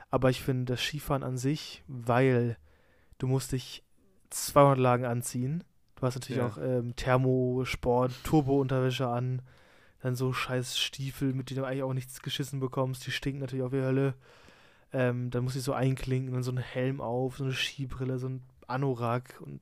[0.09, 2.57] Aber ich finde das Skifahren an sich, weil
[3.17, 3.83] du musst dich
[4.29, 5.63] 200 Lagen anziehen.
[5.95, 6.47] Du hast natürlich Ja.
[6.47, 9.41] auch ähm, Thermosport, Turbo-Unterwäsche an,
[10.01, 13.05] dann so scheiß Stiefel, mit denen du eigentlich auch nichts geschissen bekommst.
[13.05, 14.13] Die stinken natürlich auch wie Hölle.
[14.93, 18.19] Ähm, dann musst du dich so einklinken, dann so einen Helm auf, so eine Skibrille,
[18.19, 19.59] so ein Anorak und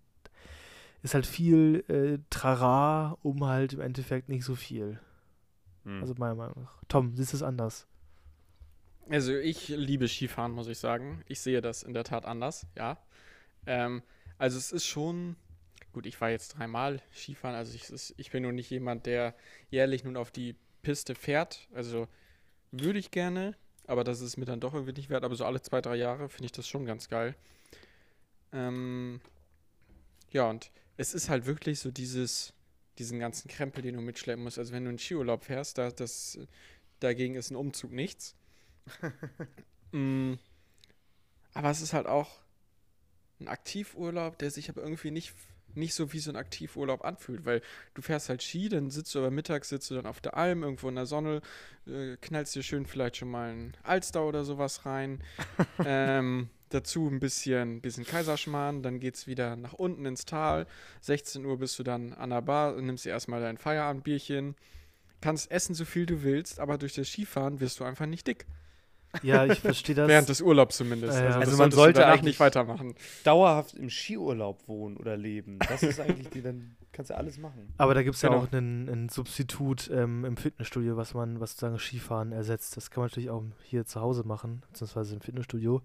[1.02, 5.00] ist halt viel äh, Trara, um halt im Endeffekt nicht so viel.
[5.84, 6.02] Hm.
[6.02, 6.84] Also meiner Meinung nach.
[6.88, 7.88] Tom, siehst du es anders?
[9.10, 11.22] Also ich liebe Skifahren, muss ich sagen.
[11.28, 12.98] Ich sehe das in der Tat anders, ja.
[13.68, 14.02] Ähm,
[14.38, 15.36] also es ist schon,
[15.96, 19.34] gut, ich war jetzt dreimal Skifahren, also ich, ich bin nun nicht jemand, der
[19.70, 21.70] jährlich nun auf die Piste fährt.
[21.74, 22.10] Also
[22.72, 23.56] würde ich gerne,
[23.88, 25.24] aber das ist mir dann doch irgendwie nicht wert.
[25.24, 27.34] Aber so alle zwei, drei Jahre finde ich das schon ganz geil.
[28.52, 29.22] Ähm,
[30.32, 32.52] ja, und es ist halt wirklich so dieses,
[32.98, 34.60] diesen ganzen Krempel, den du mitschleppen musst.
[34.60, 36.38] Also wenn du in Skiurlaub fährst, da, das,
[37.00, 38.36] dagegen ist ein Umzug nichts.
[39.92, 40.34] Mm,
[41.54, 42.40] aber es ist halt auch
[43.40, 45.34] ein Aktivurlaub, der sich aber irgendwie nicht,
[45.76, 47.62] nicht so wie so ein Aktivurlaub anfühlt, weil
[47.94, 50.64] du fährst halt Ski, dann sitzt du aber mittags sitzt du dann auf der Alm
[50.64, 51.42] irgendwo in der Sonne,
[51.88, 55.24] äh, knallst dir schön vielleicht schon mal ein Alster oder sowas rein.
[55.86, 60.68] ähm, dazu ein bisschen, bisschen Kaiserschmarrn, dann geht's wieder nach unten ins Tal.
[61.02, 64.56] 16 Uhr bist du dann an der Bar nimmst dir erstmal dein Feierabendbierchen.
[65.22, 68.46] Kannst essen, so viel du willst, aber durch das Skifahren wirst du einfach nicht dick.
[69.24, 70.08] Ja, ich verstehe das.
[70.08, 71.18] Während des Urlaubs zumindest.
[71.18, 72.96] Äh, also, also man sollte danach eigentlich- nicht weitermachen.
[73.24, 75.60] Dauerhaft im Skiurlaub wohnen oder leben.
[75.70, 77.74] Das ist eigentlich die, dann kannst du alles machen.
[77.78, 78.42] Aber da gibt es ja Genau.
[78.44, 82.78] auch einen, einen Substitut ähm, im Fitnessstudio, was man, was sozusagen Skifahren ersetzt.
[82.78, 85.82] Das kann man natürlich auch hier zu Hause machen, beziehungsweise im Fitnessstudio.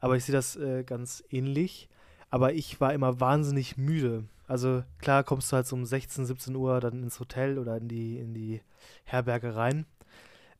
[0.00, 1.88] Aber ich sehe das äh, ganz ähnlich.
[2.30, 4.24] Aber ich war immer wahnsinnig müde.
[4.46, 7.88] Also klar kommst du halt so um 16, 17 Uhr dann ins Hotel oder in
[7.88, 8.60] die, in die
[9.04, 9.86] Herberge rein.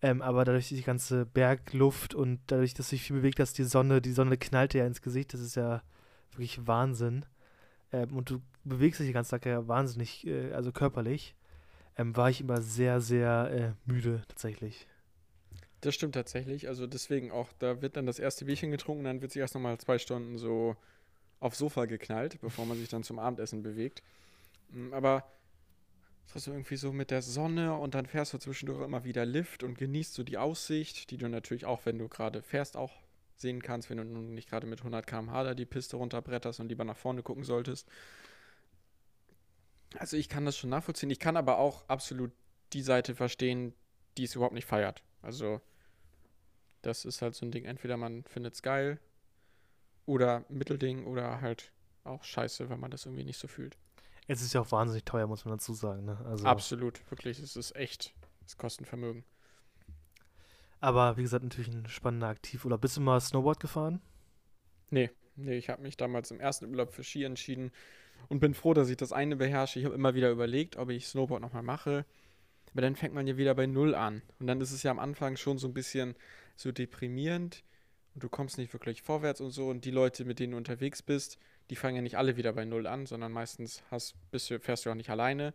[0.00, 4.00] Ähm, aber dadurch die ganze Bergluft und dadurch, dass sich viel bewegt, dass die Sonne,
[4.00, 5.82] die Sonne knallt ja ins Gesicht, das ist ja
[6.32, 7.24] wirklich Wahnsinn.
[7.92, 11.34] Ähm, und du bewegst dich den ganzen Tag ja wahnsinnig, äh, also körperlich,
[11.96, 13.50] ähm, war ich immer sehr, sehr
[13.86, 14.86] äh, müde tatsächlich.
[15.80, 16.68] Das stimmt tatsächlich.
[16.68, 19.78] Also deswegen auch, da wird dann das erste Bierchen getrunken, dann wird sich erst nochmal
[19.78, 20.76] zwei Stunden so
[21.40, 24.02] aufs Sofa geknallt, bevor man sich dann zum Abendessen bewegt.
[24.70, 25.24] Mm, Aber
[26.28, 29.62] Das ist irgendwie so mit der Sonne und dann fährst du zwischendurch immer wieder Lift
[29.62, 32.92] und genießt so die Aussicht, die du natürlich auch, wenn du gerade fährst, auch
[33.36, 36.84] sehen kannst, wenn du nicht gerade mit 100 km/h da die Piste runterbretterst und lieber
[36.84, 37.88] nach vorne gucken solltest.
[39.96, 41.10] Also ich kann das schon nachvollziehen.
[41.10, 42.32] Ich kann aber auch absolut
[42.74, 43.72] die Seite verstehen,
[44.18, 45.02] die es überhaupt nicht feiert.
[45.22, 45.62] Also
[46.82, 49.00] das ist halt so ein Ding, entweder man findet es geil
[50.04, 51.72] oder Mittelding oder halt
[52.04, 53.78] auch scheiße, wenn man das irgendwie nicht so fühlt.
[54.28, 56.04] Es ist ja auch wahnsinnig teuer, muss man dazu sagen.
[56.04, 56.18] Ne?
[56.26, 58.14] Also, Absolut, wirklich, es ist echt,
[58.46, 59.24] es kostet ein Vermögen.
[60.80, 62.80] Aber wie gesagt, natürlich ein spannender Aktivurlaub.
[62.80, 64.00] Bist du mal Snowboard gefahren?
[64.90, 67.72] Nee, nee, ich habe mich damals im ersten Urlaub für Ski entschieden
[68.28, 69.78] und bin froh, dass ich das eine beherrsche.
[69.78, 72.04] Ich habe immer wieder überlegt, ob ich Snowboard nochmal mache.
[72.72, 74.22] Aber dann fängt man ja wieder bei Null an.
[74.38, 76.14] Und dann ist es ja am Anfang schon so ein bisschen
[76.54, 77.64] so deprimierend
[78.14, 79.68] und du kommst nicht wirklich vorwärts und so.
[79.68, 81.38] Und die Leute, mit denen du unterwegs bist,
[81.70, 84.86] die fangen ja nicht alle wieder bei Null an, sondern meistens hast, bist du, fährst
[84.86, 85.54] du auch nicht alleine.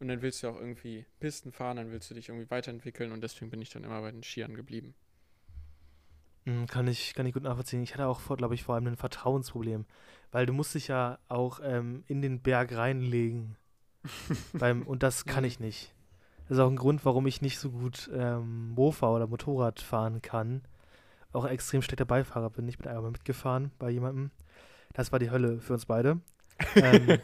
[0.00, 3.20] Und dann willst du auch irgendwie Pisten fahren, dann willst du dich irgendwie weiterentwickeln und
[3.22, 4.94] deswegen bin ich dann immer bei den Skiern geblieben.
[6.46, 7.82] Mm, Kann ich, kann ich gut nachvollziehen.
[7.82, 9.84] Ich hatte auch, glaube ich, vor allem ein Vertrauensproblem.
[10.32, 13.56] Weil du musst dich ja auch ähm, in den Berg reinlegen.
[14.54, 15.94] beim, und das kann ich nicht.
[16.48, 20.22] Das ist auch ein Grund, warum ich nicht so gut ähm, Mofa oder Motorrad fahren
[20.22, 20.62] kann.
[21.32, 22.66] Auch extrem schlechter Beifahrer bin.
[22.68, 24.30] Ich bin einmal mitgefahren bei jemandem.
[24.92, 26.20] Das war die Hölle für uns beide.
[26.74, 27.18] ähm,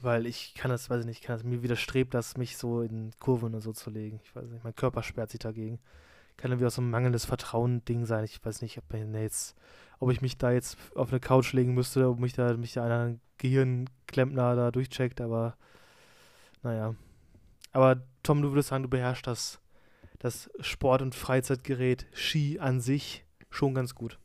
[0.00, 3.12] weil ich kann das, weiß ich nicht, kann das, mir widerstrebt das, mich so in
[3.20, 4.20] Kurven und so zu legen.
[4.24, 5.78] Ich weiß nicht, mein Körper sperrt sich dagegen
[6.36, 8.24] kann irgendwie auch so ein mangelndes Vertrauen-Ding sein.
[8.24, 9.56] Ich weiß nicht, ob, jetzt,
[9.98, 12.84] ob ich mich da jetzt auf eine Couch legen müsste, ob mich da, mich da
[12.84, 15.56] einer Gehirnklempner da durchcheckt, aber
[16.62, 16.94] naja.
[17.72, 19.60] Aber Tom, du würdest sagen, du beherrschst das,
[20.18, 24.18] das Sport- und Freizeitgerät Ski an sich schon ganz gut.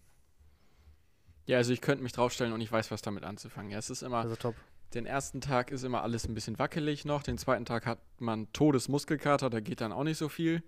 [1.49, 3.71] Ja, also ich könnte mich draufstellen und ich weiß, was damit anzufangen.
[3.71, 4.55] Ja, es ist immer, Also top.
[4.93, 8.53] den ersten Tag ist immer alles ein bisschen wackelig noch, den zweiten Tag hat man
[8.53, 10.62] Todesmuskelkater, da geht dann auch nicht so viel.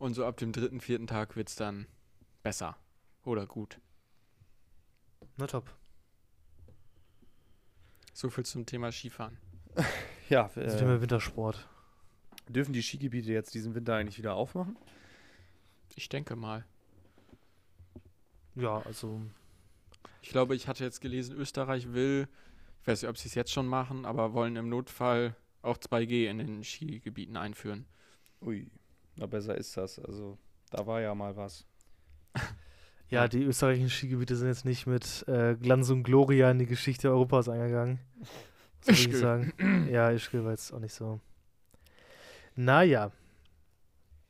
[0.00, 1.86] Und so ab dem dritten, vierten Tag wird es dann
[2.42, 2.76] besser
[3.24, 3.78] oder gut.
[5.36, 5.72] Na top.
[8.12, 9.38] So viel zum Thema Skifahren.
[10.28, 11.68] Ja, Das äh, immer Wintersport.
[12.48, 14.76] dürfen die Skigebiete jetzt diesen Winter eigentlich wieder aufmachen?
[15.94, 16.64] Ich denke mal.
[18.56, 19.22] Ja, also
[20.26, 22.26] Ich glaube, ich hatte jetzt gelesen, Österreich will,
[22.82, 26.28] ich weiß nicht, ob sie es jetzt schon machen, aber wollen im Notfall auch 2G
[26.28, 27.86] in den Skigebieten einführen.
[28.40, 28.68] Ui,
[29.14, 30.00] na besser ist das.
[30.00, 30.36] Also,
[30.70, 31.64] da war ja mal was.
[33.08, 37.08] Ja, die österreichischen Skigebiete sind jetzt nicht mit äh, Glanz und Gloria in die Geschichte
[37.08, 38.00] Europas eingegangen.
[38.84, 39.52] Was soll ich sagen?
[39.92, 41.20] Ja, Ischgl war jetzt auch nicht so.
[42.56, 43.12] Naja,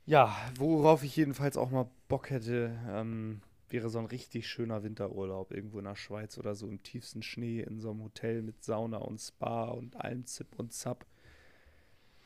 [0.05, 5.51] Ja, worauf ich jedenfalls auch mal Bock hätte, ähm, wäre so ein richtig schöner Winterurlaub
[5.51, 8.97] irgendwo in der Schweiz oder so im tiefsten Schnee in so einem Hotel mit Sauna
[8.97, 11.05] und Spa und allem Zip und Zap.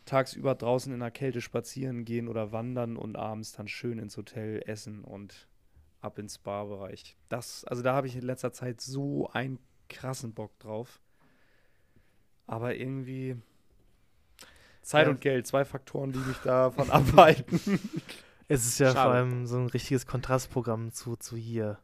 [0.06, 4.62] Tagsüber draußen in der Kälte spazieren gehen oder wandern und abends dann schön ins Hotel
[4.66, 5.48] essen und
[6.02, 7.16] ab ins Spa-Bereich.
[7.30, 11.00] Das, also da habe ich in letzter Zeit so einen krassen Bock drauf.
[12.48, 13.38] Aber irgendwie
[14.82, 15.12] Zeit Ja.
[15.12, 17.60] und Geld, zwei Faktoren, die mich davon abhalten.
[18.54, 19.14] Es ist ja vor Schade.
[19.16, 21.80] allem so ein richtiges Kontrastprogramm zu, zu hier.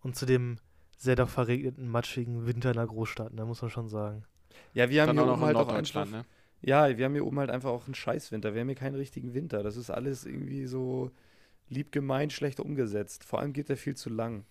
[0.00, 0.58] Und zu dem
[0.96, 4.24] sehr doch verregneten, matschigen Winter in der Großstadt, ne, muss man schon sagen.
[4.74, 6.24] Ja, wir haben Dann hier auch noch oben halt auch einfach, ne?
[6.60, 8.54] ja, wir haben hier oben halt einfach auch einen Scheißwinter.
[8.54, 9.62] Wir haben hier keinen richtigen Winter.
[9.62, 11.10] Das ist alles irgendwie so
[11.68, 13.24] lieb gemeint, schlecht umgesetzt.
[13.24, 14.44] Vor allem geht der viel zu lang.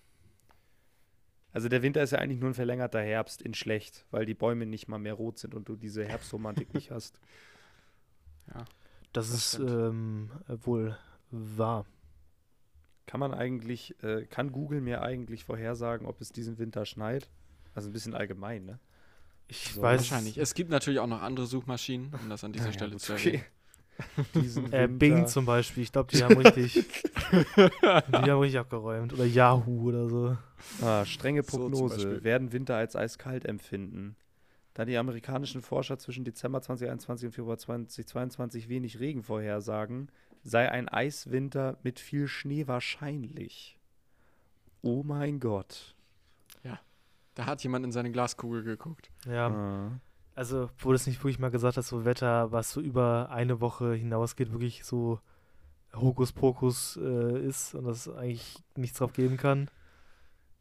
[1.51, 4.65] Also der Winter ist ja eigentlich nur ein verlängerter Herbst in schlecht, weil die Bäume
[4.65, 7.19] nicht mal mehr rot sind und du diese Herbstromantik nicht hast.
[8.47, 8.63] Ja.
[9.11, 10.97] Das, Das ist ähm, wohl
[11.31, 11.85] wahr.
[13.05, 17.29] Kann man eigentlich, äh, kann Google mir eigentlich vorhersagen, ob es diesen Winter schneit?
[17.73, 18.79] Also ein bisschen allgemein, ne?
[19.47, 20.11] Ich So, weiß.
[20.11, 20.37] Wahrscheinlich.
[20.37, 23.29] Es gibt natürlich auch noch andere Suchmaschinen, um das an dieser Ja, Stelle zu okay.
[23.29, 23.45] erwähnen.
[24.35, 26.85] Diesen Äh, Bing zum Beispiel, ich glaube, die haben richtig,
[27.55, 29.13] die haben richtig abgeräumt.
[29.13, 30.37] Oder Yahoo oder so.
[30.85, 31.95] Ah, strenge So Prognose.
[31.95, 32.23] Beispiel.
[32.23, 34.15] werden Winter als eiskalt empfinden.
[34.73, 40.09] Da die amerikanischen Forscher zwischen Dezember 2021 und Februar 2022 wenig Regen vorhersagen,
[40.47, 43.77] sei ein Eiswinter mit viel Schnee wahrscheinlich.
[44.81, 45.95] Oh mein Gott.
[47.37, 49.11] Da hat jemand in seine Glaskugel geguckt.
[49.27, 49.49] Ja.
[49.49, 49.99] Ah.
[50.33, 53.93] Also, wurde es nicht wirklich mal gesagt, dass so Wetter, was so über eine Woche
[53.93, 55.19] hinausgeht, wirklich so
[55.93, 59.69] Hokuspokus äh, ist und dass es eigentlich nichts drauf geben kann?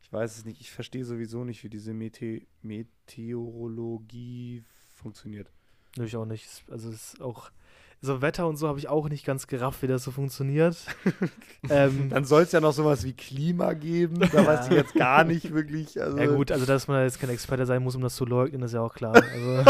[0.02, 0.60] Ich weiß es nicht.
[0.60, 4.62] Ich verstehe sowieso nicht, wie diese Mete Meteorologie
[4.94, 5.50] funktioniert.
[5.96, 6.46] Nö, ich auch nicht.
[6.70, 7.50] Also, es ist auch.
[8.00, 10.76] So Wetter und so habe ich auch nicht ganz gerafft, wie das so funktioniert.
[11.70, 14.20] ähm, Dann soll es ja noch sowas wie Klima geben.
[14.20, 16.00] Da weiß ich jetzt gar nicht wirklich.
[16.00, 18.62] Also, ja gut, also dass man jetzt kein Experte sein muss, um das zu leugnen,
[18.62, 19.14] ist ja auch klar.
[19.14, 19.64] Also,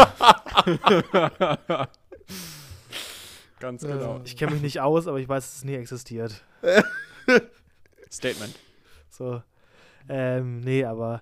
[3.59, 4.21] Ganz äh, genau.
[4.23, 6.43] ich kenne mich nicht aus, aber ich weiß, dass es nie existiert.
[8.11, 8.55] Statement.
[9.09, 9.41] So.
[10.09, 11.21] Ähm, nee, aber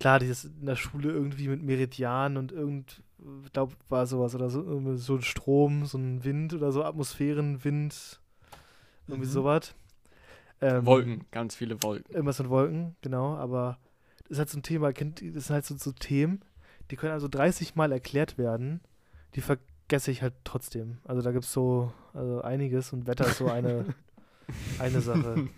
[0.00, 3.02] klar, dieses in der Schule irgendwie mit Meridian und irgend,
[3.44, 8.20] ich glaube, war sowas oder so, so ein Strom, so ein Wind oder so, Atmosphärenwind,
[9.06, 9.32] irgendwie Mhm.
[9.32, 9.74] sowas.
[10.60, 12.12] Ähm, Wolken, ganz viele Wolken.
[12.14, 13.78] Irgendwas mit Wolken, genau, aber
[14.22, 16.40] das ist halt so ein Thema, das sind halt so, so Themen,
[16.90, 18.80] die können also 30 Mal erklärt werden,
[19.34, 20.98] die vergesse ich halt trotzdem.
[21.04, 23.94] Also da gibt es so also einiges und Wetter ist so eine,
[24.78, 25.48] eine Sache.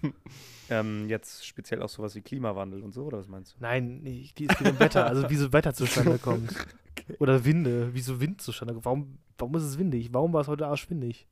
[0.71, 3.57] ähm, jetzt speziell auch sowas wie Klimawandel und so, oder was meinst du?
[3.61, 6.53] Nein, es geht um Wetter, also wie so Wetter zustande kommt.
[7.21, 8.85] Oder Winde, wie so Wind zustande kommt.
[8.85, 10.13] Warum, warum ist es windig?
[10.13, 11.27] Warum war es heute arschwindig?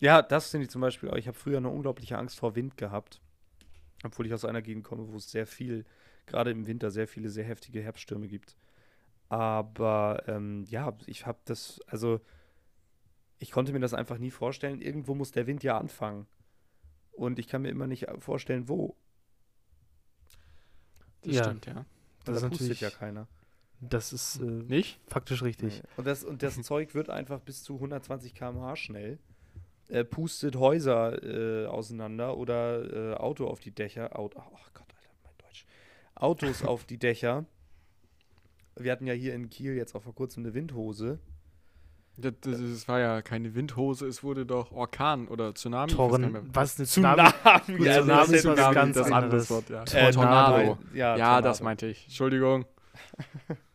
[0.00, 1.16] Ja, das finde ich zum Beispiel auch.
[1.16, 3.20] Ich habe früher eine unglaubliche Angst vor Wind gehabt.
[4.04, 5.84] Obwohl ich aus einer Gegend komme, wo es sehr viel,
[6.26, 8.56] gerade im Winter, sehr viele, sehr heftige Herbststürme gibt.
[9.28, 12.20] Aber ähm, ja, ich habe das, also
[13.38, 14.80] ich konnte mir das einfach nie vorstellen.
[14.80, 16.26] Irgendwo muss der Wind ja anfangen.
[17.12, 18.96] Und ich kann mir immer nicht vorstellen, wo.
[21.22, 21.44] Das Ja.
[21.44, 21.84] stimmt, ja.
[22.24, 23.28] Das ist da pustet natürlich- ja keiner.
[23.84, 25.00] Das ist äh, Nicht?
[25.08, 25.82] faktisch richtig.
[25.82, 25.88] Nee.
[25.96, 29.18] Und das, und das Zeug wird einfach bis zu 120 km/h schnell.
[29.88, 34.16] Äh, pustet Häuser äh, auseinander oder äh, Auto auf die Dächer.
[34.18, 35.66] Auto, oh Gott, Alter, mein Deutsch.
[36.14, 37.44] Autos auf die Dächer.
[38.76, 41.18] Wir hatten ja hier in Kiel jetzt auch vor kurzem eine Windhose.
[42.16, 45.92] Das, das, das war ja keine Windhose, es wurde doch Orkan oder Tsunami.
[45.92, 47.22] Torren, was eine Tsunami?
[47.30, 47.84] Tsunami.
[47.84, 49.50] Ja, also Tsunami das ist ist was Tsunami, ganz das das anderes.
[49.50, 49.82] Wort, ja.
[49.84, 50.56] Äh, Tornado.
[50.56, 51.48] nein, Ja, Ja, Tornado.
[51.48, 52.04] das meinte ich.
[52.04, 52.64] Entschuldigung.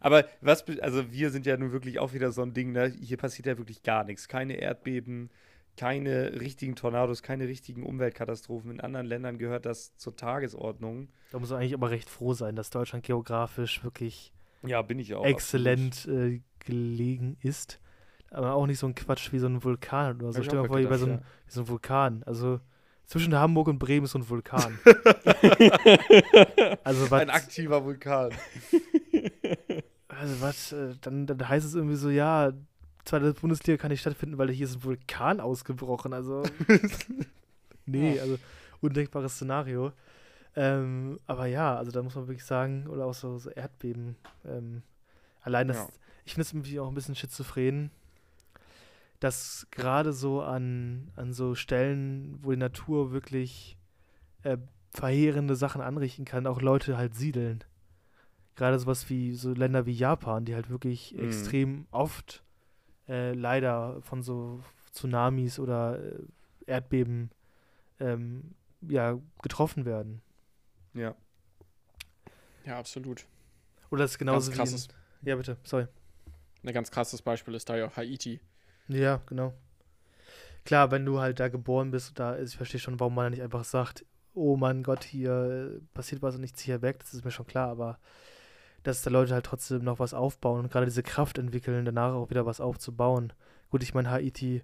[0.00, 2.92] Aber was, also wir sind ja nun wirklich auch wieder so ein Ding, ne?
[3.00, 4.28] Hier passiert ja wirklich gar nichts.
[4.28, 5.30] Keine Erdbeben,
[5.76, 8.70] keine richtigen Tornados, keine richtigen Umweltkatastrophen.
[8.72, 11.08] In anderen Ländern gehört das zur Tagesordnung.
[11.30, 15.14] Da muss man eigentlich aber recht froh sein, dass Deutschland geografisch wirklich Ja, bin ich
[15.14, 15.24] auch.
[15.24, 17.78] exzellent äh, gelegen ist.
[18.30, 20.42] Aber auch nicht so ein Quatsch wie so ein Vulkan oder so.
[20.42, 22.22] Stell dir vor, wie bei so, einem, so einem Vulkan.
[22.24, 22.60] Also
[23.06, 24.78] zwischen Hamburg und Bremen ist so ein Vulkan.
[26.84, 28.34] also Ein aktiver Vulkan.
[30.18, 32.52] also was, äh, dann, dann heißt es irgendwie so, ja,
[33.04, 36.12] zweite Bundesliga kann nicht stattfinden, weil hier ist ein Vulkan ausgebrochen.
[36.12, 36.42] Also
[37.86, 38.38] nee, also
[38.80, 39.92] undenkbares Szenario.
[40.56, 44.16] Ähm, aber ja, also da muss man wirklich sagen, oder auch so, so Erdbeben.
[44.44, 44.82] Ähm,
[45.42, 45.88] allein das, Ja.
[46.24, 47.90] ich finde es irgendwie auch ein bisschen schizophren,
[49.20, 53.76] dass gerade so an, an so Stellen, wo die Natur wirklich
[54.42, 54.58] äh,
[54.90, 57.64] verheerende Sachen anrichten kann, auch Leute halt siedeln.
[58.58, 61.24] Gerade sowas wie so Länder wie Japan, die halt wirklich Mhm.
[61.24, 62.42] extrem oft
[63.08, 66.18] äh, leider von so Tsunamis oder äh,
[66.66, 67.30] Erdbeben
[68.00, 70.20] ähm, ja, getroffen werden.
[70.92, 71.14] Ja.
[72.64, 73.26] Ja, absolut.
[73.90, 74.56] Oder das ist genauso Ganz wie.
[74.58, 74.88] krasses,
[75.22, 75.86] In, ja, bitte, sorry.
[76.64, 78.40] ein ganz krasses Beispiel ist da ja auch Haiti.
[78.88, 79.54] Ja, genau.
[80.64, 83.30] Klar, wenn du halt da geboren bist, da ist, ich verstehe schon, warum man da
[83.30, 86.98] nicht einfach sagt, oh mein Gott, hier äh, passiert was und ich ziehe hier weg,
[86.98, 87.98] das ist mir schon klar, aber
[88.82, 92.30] dass da Leute halt trotzdem noch was aufbauen und gerade diese Kraft entwickeln, danach auch
[92.30, 93.32] wieder was aufzubauen.
[93.70, 94.62] Gut, ich meine, Haiti,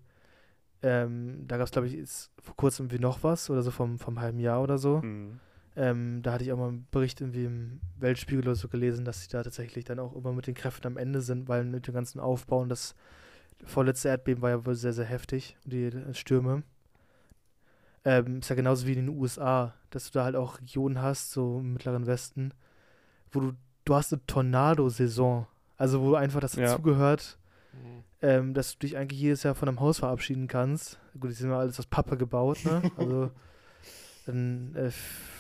[0.82, 2.08] ähm, da gab es, glaube ich,
[2.40, 4.98] vor kurzem irgendwie noch was oder so vom, vom halben Jahr oder so.
[4.98, 5.40] Mhm.
[5.76, 9.22] Ähm, da hatte ich auch mal einen Bericht irgendwie im Weltspiegel oder so gelesen, dass
[9.22, 11.94] sie da tatsächlich dann auch immer mit den Kräften am Ende sind, weil mit dem
[11.94, 12.94] ganzen Aufbau und das
[13.64, 16.62] vorletzte Erdbeben war ja wohl sehr, sehr heftig, die Stürme.
[18.04, 21.30] Ähm, ist ja genauso wie in den USA, dass du da halt auch Regionen hast,
[21.30, 22.52] so im Mittleren Westen,
[23.32, 23.52] wo du,
[23.84, 25.46] du hast eine Tornado-Saison.
[25.76, 26.66] Also wo einfach das Ja.
[26.66, 27.38] dazugehört,
[28.22, 30.98] ähm, dass du dich eigentlich jedes Jahr von einem Haus verabschieden kannst.
[31.18, 32.82] Gut, die sind ja alles aus Pappe gebaut, ne?
[32.96, 33.30] Also
[34.26, 34.90] dann, äh,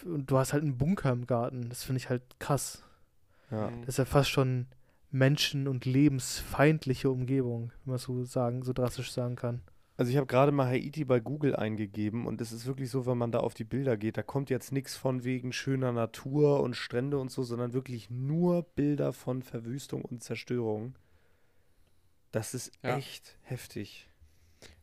[0.06, 1.68] und du hast halt einen Bunker im Garten.
[1.70, 2.82] Das finde ich halt krass.
[3.50, 3.70] Ja.
[3.70, 3.80] Mhm.
[3.80, 4.66] Das ist ja fast schon
[5.10, 9.62] menschen- und lebensfeindliche Umgebung, wenn man so sagen, so drastisch sagen kann.
[9.96, 13.16] Also ich habe gerade mal Haiti bei Google eingegeben und es ist wirklich so, wenn
[13.16, 16.74] man da auf die Bilder geht, da kommt jetzt nichts von wegen schöner Natur und
[16.74, 20.96] Strände und so, sondern wirklich nur Bilder von Verwüstung und Zerstörung.
[22.32, 22.98] Das ist Ja.
[22.98, 24.08] echt heftig.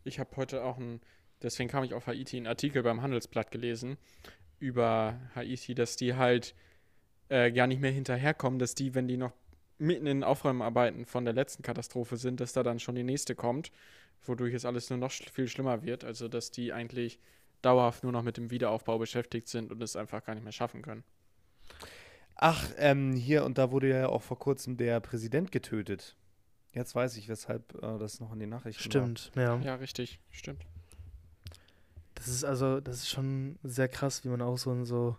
[0.06, 1.02] Ich habe heute auch ein,
[1.42, 3.98] deswegen kam ich auf Haiti, einen Artikel beim Handelsblatt gelesen
[4.60, 6.56] über Haiti, dass die halt
[7.28, 9.34] äh, gar nicht mehr hinterherkommen, dass die, wenn die noch
[9.78, 13.36] mitten in den Aufräumarbeiten von der letzten Katastrophe sind, dass da dann schon die nächste
[13.36, 13.72] kommt,
[14.24, 16.04] wodurch es alles nur noch sch viel schlimmer wird.
[16.04, 17.20] Also, dass die eigentlich
[17.62, 20.82] dauerhaft nur noch mit dem Wiederaufbau beschäftigt sind und es einfach gar nicht mehr schaffen
[20.82, 21.04] können.
[22.36, 26.16] Ach, ähm, hier und da wurde ja auch vor kurzem der Präsident getötet.
[26.74, 29.60] Jetzt weiß ich, weshalb äh, das noch in den Nachrichten Stimmt, ja.
[29.60, 30.66] Ja, richtig, stimmt.
[32.16, 35.18] Das ist also, das ist schon sehr krass, wie man auch so in so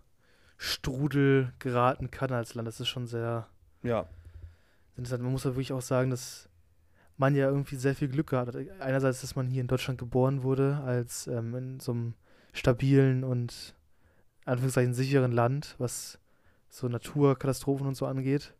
[0.56, 2.66] Strudel geraten kann als Land.
[2.68, 3.48] Das ist schon sehr war.
[3.82, 4.08] Ja,
[4.96, 5.22] interessant.
[5.22, 6.48] Man muss ja wirklich auch sagen, dass
[7.22, 8.80] man ja irgendwie sehr viel Glück gehabt hat.
[8.80, 12.14] Einerseits, dass man hier in Deutschland geboren wurde, als ähm, in so einem
[12.52, 13.76] stabilen und
[14.44, 16.18] Anführungszeichen sicheren Land, was
[16.68, 18.54] so Naturkatastrophen und so angeht.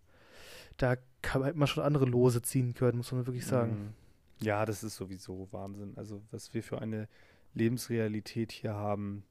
[0.76, 3.72] Da kann hätte man schon andere Lose ziehen können, muss man wirklich sagen.
[4.38, 4.46] Mhm.
[4.46, 5.94] Ja, das ist sowieso Wahnsinn.
[5.96, 7.08] Also, was wir für eine
[7.54, 9.24] Lebensrealität hier haben,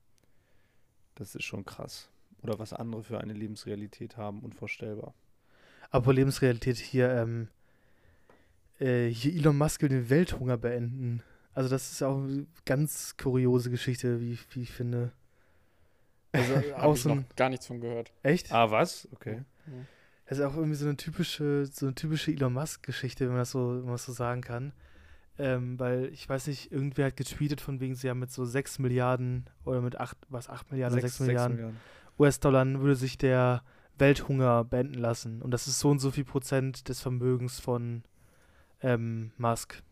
[1.15, 2.09] das ist schon krass.
[2.43, 5.13] Oder was andere für eine Lebensrealität haben, unvorstellbar.
[5.89, 7.47] Aber Lebensrealität hier, ähm,
[8.81, 11.21] äh, hier Elon Musk will den Welthunger beenden.
[11.53, 15.11] Also das ist auch eine ganz kuriose Geschichte, wie, wie ich finde.
[16.31, 18.11] Also Habe auch so noch ein, gar nichts von gehört.
[18.23, 18.51] echt?
[18.51, 19.07] Ah, was?
[19.13, 19.43] Okay.
[20.25, 23.51] Das ist auch irgendwie so eine typische, so eine typische Elon Musk-Geschichte, wenn man das
[23.51, 24.73] so, wenn man das so sagen kann.
[25.37, 28.79] Ähm, weil ich weiß nicht, irgendwer hat getweetet von wegen, sie haben mit so 6
[28.79, 31.77] Milliarden oder mit 8, was, 8 Milliarden, oder 6, Milliarden
[32.19, 33.63] US-Dollar würde sich der
[33.97, 35.41] Welthunger beenden lassen.
[35.41, 38.03] Und das ist so und so viel Prozent des Vermögens von
[38.81, 39.83] ähm, Musk.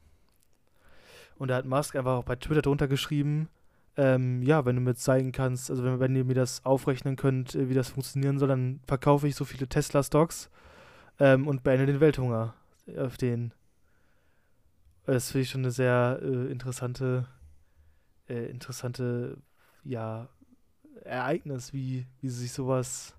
[1.38, 3.50] Und da hat Musk einfach auch bei Twitter drunter geschrieben,
[3.98, 7.56] ähm, ja, wenn du mir zeigen kannst, also wenn, wenn ihr mir das aufrechnen könnt,
[7.56, 10.50] äh, wie das funktionieren soll, dann verkaufe ich so viele Tesla-Stocks
[11.20, 12.54] ähm, und beende den Welthunger
[12.98, 13.54] auf den.
[15.06, 17.28] Das finde ich schon eine sehr äh, interessante,
[18.30, 19.38] äh, interessante,
[19.84, 20.30] ja,
[21.04, 23.16] Ereignis, wie, wie sich sowas,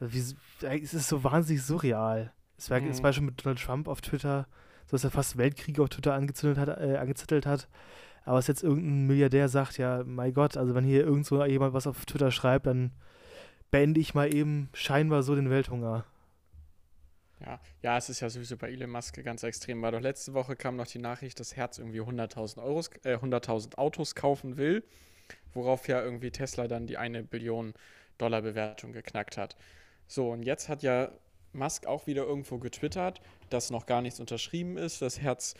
[0.00, 0.22] äh, wie,
[0.64, 2.32] äh, es ist so wahnsinnig surreal.
[2.58, 2.92] Es war Mhm.
[2.92, 4.46] zum Beispiel mit Donald Trump auf Twitter,
[4.86, 7.68] so dass er fast Weltkriege auf Twitter angezündet hat, äh, angezettelt hat.
[8.24, 11.74] Aber was jetzt irgendein Milliardär sagt, ja, mein Gott, also wenn hier irgend so jemand
[11.74, 12.90] was auf Twitter schreibt, dann
[13.70, 16.04] beende ich mal eben scheinbar so den Welthunger.
[17.44, 17.60] Ja.
[17.82, 19.82] ja, es ist ja sowieso bei Elon Musk ganz extrem.
[19.82, 23.76] War doch letzte Woche kam noch die Nachricht, dass Herz irgendwie 100.000 Euros, äh, 100.000
[23.76, 24.82] Autos kaufen will,
[25.52, 27.74] worauf ja irgendwie Tesla dann die eine Billion
[28.16, 29.56] Dollar Bewertung geknackt hat.
[30.06, 31.10] So, und jetzt hat ja
[31.56, 35.54] Musk auch wieder irgendwo getwittert, dass noch gar nichts unterschrieben ist, dass Herz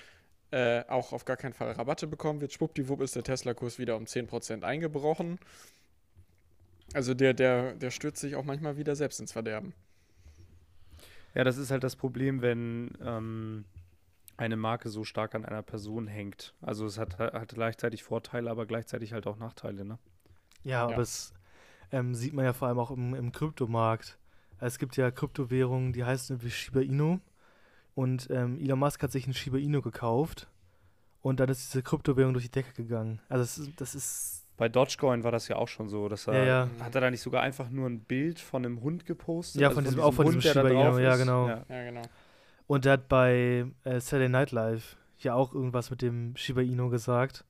[0.53, 2.53] äh, auch auf gar keinen Fall Rabatte bekommen wird.
[2.53, 5.39] Schwuppdiwupp ist der Tesla-Kurs wieder um 10% eingebrochen.
[6.95, 9.75] Also der, der, der stürzt sich auch manchmal wieder selbst ins Verderben.
[11.35, 13.65] Ja, das ist halt das Problem, wenn ähm,
[14.37, 16.55] eine Marke so stark an einer Person hängt.
[16.61, 19.99] Also es hat, hat gleichzeitig Vorteile, aber gleichzeitig halt auch Nachteile, ne?
[20.65, 20.97] Ja, aber Ja.
[20.97, 21.33] das
[21.93, 24.19] ähm, sieht man ja vor allem auch im, im Kryptomarkt.
[24.61, 27.19] Es gibt ja Kryptowährungen, die heißen irgendwie Shiba Inu.
[27.95, 30.49] Und ähm, Elon Musk hat sich ein Shiba Inu gekauft.
[31.23, 33.21] Und dann ist diese Kryptowährung durch die Decke gegangen.
[33.29, 36.35] Also das ist, das ist Bei Dogecoin war das ja auch schon so, dass er,
[36.35, 36.69] Ja, ja.
[36.81, 39.61] hat er da nicht sogar einfach nur ein Bild von einem Hund gepostet?
[39.61, 41.49] Ja, von diesem- auch von diesem der da Shiba Inu, ja, genau.
[41.49, 41.65] Ja.
[41.69, 42.03] Ja, genau.
[42.69, 46.91] Und der hat bei äh, Saturday Night Live ja auch irgendwas mit dem Shiba Inu
[46.91, 47.45] gesagt.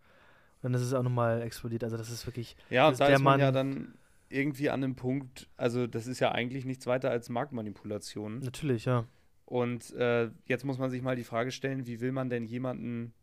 [0.63, 1.85] Und dann ist es auch nochmal explodiert.
[1.85, 2.57] Also das ist wirklich.
[2.71, 3.95] Ja, und da der ist man ja Mann- dann
[4.29, 8.41] irgendwie an einem Punkt, also das ist ja eigentlich nichts weiter als Marktmanipulation.
[8.41, 9.07] Natürlich, ja.
[9.45, 13.15] Und äh, jetzt muss man sich mal die Frage stellen, wie will man denn jemanden,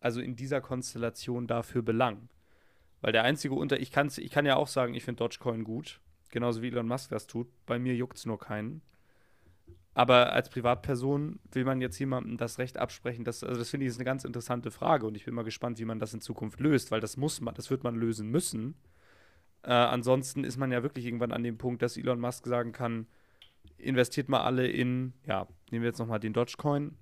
[0.00, 2.28] also in dieser Konstellation dafür belangen?
[3.00, 6.00] Weil der einzige Unter, ich, kann's, ich kann ja auch sagen, ich finde Dogecoin gut,
[6.30, 7.48] genauso wie Elon Musk das tut.
[7.64, 8.82] Bei mir juckt es nur keinen.
[9.94, 13.90] Aber als Privatperson will man jetzt jemandem das Recht absprechen, das, also das finde ich
[13.90, 16.58] ist eine ganz interessante Frage und ich bin mal gespannt, wie man das in Zukunft
[16.60, 18.74] löst, weil das muss man, das wird man lösen müssen.
[19.64, 23.06] Äh, ansonsten ist man ja wirklich irgendwann an dem Punkt, dass Elon Musk sagen kann,
[23.78, 26.96] investiert mal alle in, ja, nehmen wir jetzt nochmal den Dogecoin.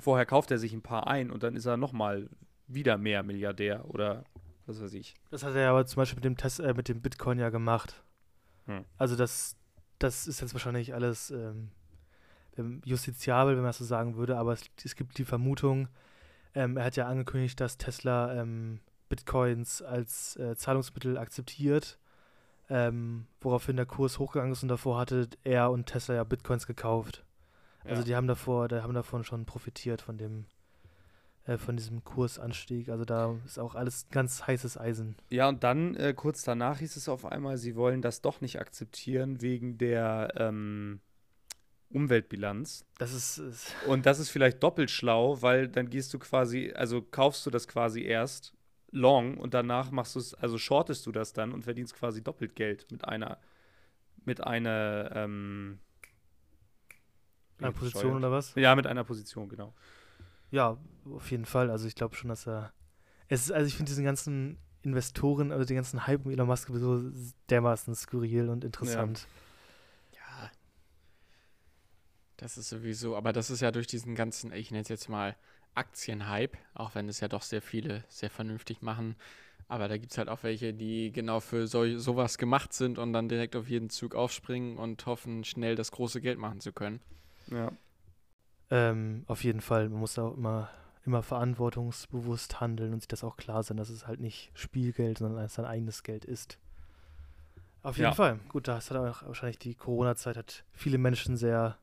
[0.00, 2.30] Vorher kauft er sich ein paar ein und dann ist er nochmal
[2.66, 4.24] wieder mehr Milliardär oder
[4.66, 5.14] was weiß ich.
[5.30, 8.02] Das hat er aber zum Beispiel mit dem, Tes äh, mit dem Bitcoin ja gemacht.
[8.66, 8.84] Hm.
[8.96, 9.56] Also das,
[9.98, 11.70] das ist jetzt wahrscheinlich alles ähm,
[12.56, 15.88] ähm, justiziabel, wenn man das so sagen würde, aber es, es gibt die Vermutung,
[16.54, 18.80] ähm, er hat ja angekündigt, dass Tesla ähm,
[19.10, 21.98] Bitcoins als äh, Zahlungsmittel akzeptiert,
[22.70, 27.24] ähm, woraufhin der Kurs hochgegangen ist und davor hatte er und Tesla ja Bitcoins gekauft.
[27.84, 28.06] Also Ja.
[28.06, 30.44] die haben davor, die haben davon schon profitiert von dem,
[31.44, 32.88] äh, von diesem Kursanstieg.
[32.88, 35.16] Also da ist auch alles ganz heißes Eisen.
[35.30, 38.60] Ja, und dann äh, kurz danach hieß es auf einmal, sie wollen das doch nicht
[38.60, 41.00] akzeptieren wegen der ähm,
[41.90, 42.84] Umweltbilanz.
[42.98, 47.02] Das ist, ist Und das ist vielleicht doppelt schlau, weil dann gehst du quasi, also
[47.02, 48.52] kaufst du das quasi erst
[48.92, 52.56] long und danach machst du es, also shortest du das dann und verdienst quasi doppelt
[52.56, 53.38] Geld mit einer,
[54.24, 55.78] mit einer, ähm,
[57.58, 58.54] eine Position oder was?
[58.54, 59.74] Ja, mit einer Position, genau.
[60.50, 60.78] Ja,
[61.12, 61.70] auf jeden Fall.
[61.70, 62.72] Also ich glaube schon, dass er.
[63.28, 66.70] Es ist, also ich finde diesen ganzen Investoren, also den ganzen Hype um Elon Musk
[66.72, 67.02] so
[67.50, 69.20] dermaßen skurril und interessant.
[69.20, 70.50] Ja.
[72.38, 75.36] Das ist sowieso, aber das ist ja durch diesen ganzen, ich nenne es jetzt mal
[75.74, 79.16] Aktienhype, auch wenn es ja doch sehr viele sehr vernünftig machen.
[79.68, 83.12] Aber da gibt es halt auch welche, die genau für so, sowas gemacht sind und
[83.12, 87.00] dann direkt auf jeden Zug aufspringen und hoffen, schnell das große Geld machen zu können.
[87.52, 87.70] Ja.
[88.70, 90.70] Ähm, auf jeden Fall, man muss auch immer,
[91.06, 95.48] immer verantwortungsbewusst handeln und sich das auch klar sein, dass es halt nicht Spielgeld, sondern
[95.48, 96.58] sein eigenes Geld ist.
[97.82, 98.14] Auf jeden Ja.
[98.14, 98.40] Fall.
[98.48, 101.78] Gut, das hat auch wahrscheinlich die Corona-Zeit hat viele Menschen sehr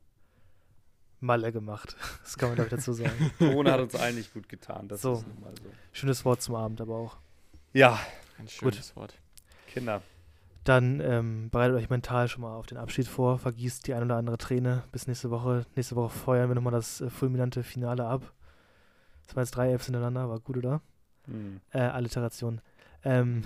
[1.20, 1.96] malle gemacht.
[2.22, 3.30] Das kann man glaube ich dazu sagen.
[3.38, 4.88] Corona hat uns allen nicht gut getan.
[4.88, 5.14] Das So.
[5.14, 5.70] ist nun mal so.
[5.92, 7.16] Schönes Wort zum Abend aber auch.
[7.72, 7.98] Ja,
[8.38, 9.14] Ein schönes Wort.
[9.68, 10.02] Kinder.
[10.64, 14.16] Dann ähm, bereitet euch mental schon mal auf den Abschied vor, vergießt die ein oder
[14.16, 15.64] andere Träne bis nächste Woche.
[15.76, 18.32] Nächste Woche feuern wir nochmal das äh, fulminante Finale ab.
[19.26, 20.80] Das waren jetzt drei Fs hintereinander, war gut, oder?
[21.24, 21.60] Hm.
[21.72, 22.60] Äh, Alliteration.
[23.04, 23.44] Ähm,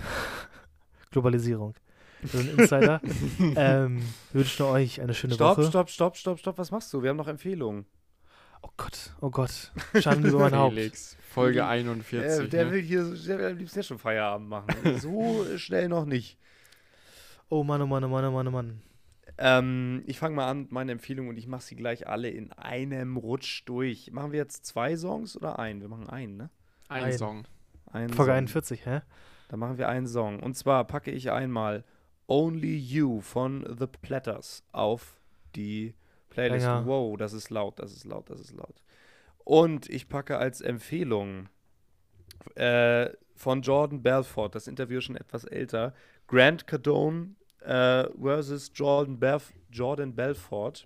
[1.11, 1.75] Globalisierung.
[2.23, 3.01] Wir sind Insider.
[3.39, 4.01] ähm,
[4.31, 5.67] wir wünschen euch eine schöne Stopp, Woche.
[5.67, 6.57] stopp, stopp, stopp, stopp.
[6.57, 7.01] Was machst du?
[7.03, 7.85] Wir haben noch Empfehlungen.
[8.61, 9.73] Oh Gott, oh Gott.
[9.99, 10.75] Schande über mein Haupt.
[10.75, 12.49] Felix, Folge Der, 41.
[12.49, 12.71] der ne?
[12.71, 14.99] will hier, der will am liebsten ja schon Feierabend machen.
[14.99, 16.37] So schnell noch nicht.
[17.49, 18.81] Oh Mann, oh Mann, oh Mann, oh Mann, oh Mann.
[19.37, 22.53] Ähm, ich fange mal an mit meinen Empfehlungen und ich mache sie gleich alle in
[22.53, 24.11] einem Rutsch durch.
[24.11, 25.81] Machen wir jetzt zwei Songs oder einen?
[25.81, 26.49] Wir machen einen, ne?
[26.87, 27.17] Ein Ein.
[27.17, 27.47] Song.
[27.91, 28.37] Einen Folge Song.
[28.37, 29.01] 41, hä?
[29.49, 30.39] Dann machen wir einen Song.
[30.39, 31.83] Und zwar packe ich einmal
[32.27, 35.19] Only You von The Platters auf
[35.55, 35.93] die
[36.29, 36.65] Playlist.
[36.65, 36.85] Banger.
[36.85, 38.81] Wow, das ist laut, das ist laut, das ist laut.
[39.43, 41.49] Und ich packe als Empfehlung
[42.55, 45.93] äh, von Jordan Belfort, das Interview ist schon etwas älter,
[46.27, 50.85] Grant Cardone äh, versus Jordan, Belf Jordan Belfort.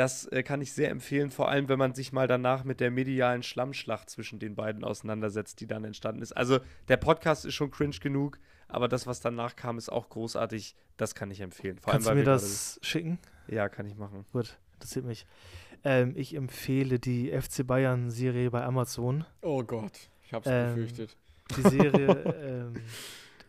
[0.00, 2.90] Das äh, kann ich sehr empfehlen, vor allem wenn man sich mal danach mit der
[2.90, 6.32] medialen Schlammschlacht zwischen den beiden auseinandersetzt, die dann entstanden ist.
[6.32, 10.74] Also der Podcast ist schon cringe genug, aber das, was danach kam, ist auch großartig.
[10.96, 11.76] Das kann ich empfehlen.
[11.78, 13.18] Vor Kannst du allem, mir weil wir das schicken?
[13.46, 14.24] Ja, kann ich machen.
[14.32, 15.26] Gut, interessiert mich.
[15.84, 19.26] Ähm, ich empfehle die FC Bayern-Serie bei Amazon.
[19.42, 19.92] Oh Gott,
[20.24, 21.14] ich hab's Ähm, befürchtet.
[21.58, 22.34] Die Serie,
[22.72, 22.82] ähm,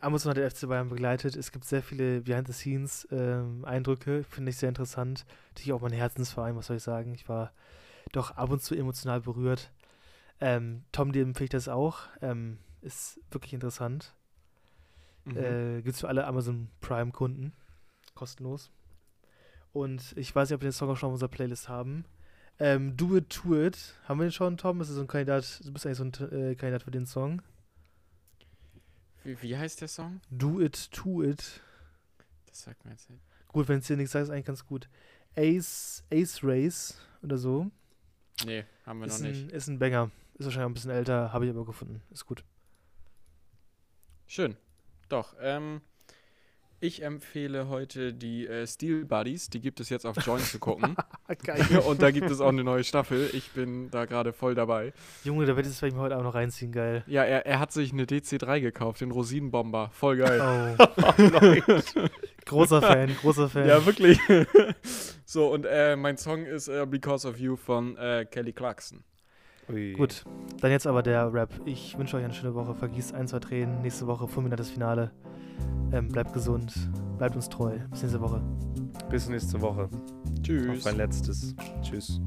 [0.02, 1.36] Amazon hat der FC Bayern begleitet.
[1.36, 5.26] Es gibt sehr viele Behind-the-Scenes-Eindrücke, finde ich sehr interessant.
[5.50, 7.14] Natürlich auch mein Herzensverein, was soll ich sagen.
[7.14, 7.52] Ich war
[8.12, 9.72] doch ab und zu emotional berührt.
[10.40, 12.00] Ähm, Tom, dir empfehle ich das auch.
[12.22, 14.16] Ähm, ist wirklich interessant.
[15.26, 15.38] Mhm.
[15.38, 17.54] Äh, Gibt es für alle Amazon Prime-Kunden.
[18.16, 18.72] Kostenlos.
[19.72, 22.06] Und ich weiß nicht, ob wir den Song auch schon auf unserer Playlist haben.
[22.60, 23.96] Ähm, Do It To It.
[24.06, 24.82] Haben wir den schon, Tom?
[24.82, 25.62] Ist das so ein Kandidat?
[25.64, 27.42] Du bist eigentlich so ein äh, Kandidat für den Song.
[29.24, 30.22] Wie, wie heißt der Song?
[30.30, 31.62] Do It To It.
[32.48, 33.24] Das sagt mir jetzt nicht.
[33.48, 34.90] Gut, wenn es dir nichts sagt, ist eigentlich ganz gut.
[35.36, 37.70] Ace, Ace Race oder so.
[38.46, 39.44] Nee, haben wir noch Ist nicht.
[39.46, 40.12] ein, ist ein Banger.
[40.36, 42.02] Ist wahrscheinlich ein bisschen älter, habe ich aber gefunden.
[42.12, 42.44] Ist gut.
[44.28, 44.58] Schön.
[45.10, 45.82] Doch, ähm,
[46.82, 49.50] ich empfehle heute die äh, Steel Buddies.
[49.52, 50.96] Die gibt es jetzt auf Join zu gucken.
[51.44, 51.64] Geil.
[51.88, 53.30] Und da gibt es auch eine neue Staffel.
[53.34, 54.92] Ich bin da gerade voll dabei.
[55.24, 56.72] Junge, da werde ich das vielleicht heute auch noch reinziehen.
[56.72, 57.04] Geil.
[57.06, 59.92] Ja, er, er hat sich eine DC3 gekauft, den Rosinenbomber.
[59.94, 60.42] Voll geil.
[60.42, 60.88] Oh.
[62.46, 63.68] großer Fan, großer Fan.
[63.68, 64.20] Ja, wirklich.
[65.24, 69.04] so, und äh, mein Song ist äh, Because of You von äh, Kelly Clarkson.
[69.70, 69.94] Ui.
[69.94, 70.26] Gut,
[70.60, 71.52] dann jetzt aber der Rap.
[71.66, 72.74] Ich wünsche euch eine schöne Woche.
[72.74, 73.84] Vergießt ein, zwei Tränen.
[73.84, 75.12] Nächste Woche fulminantes Finale.
[75.92, 76.74] Ähm, bleibt gesund.
[77.18, 77.78] Bleibt uns treu.
[77.90, 78.42] Bis nächste Woche.
[79.10, 79.90] Bis nächste Woche.
[80.42, 80.80] Tschüss.
[80.80, 81.56] Auf ein letztes.
[81.82, 82.22] Tschüss.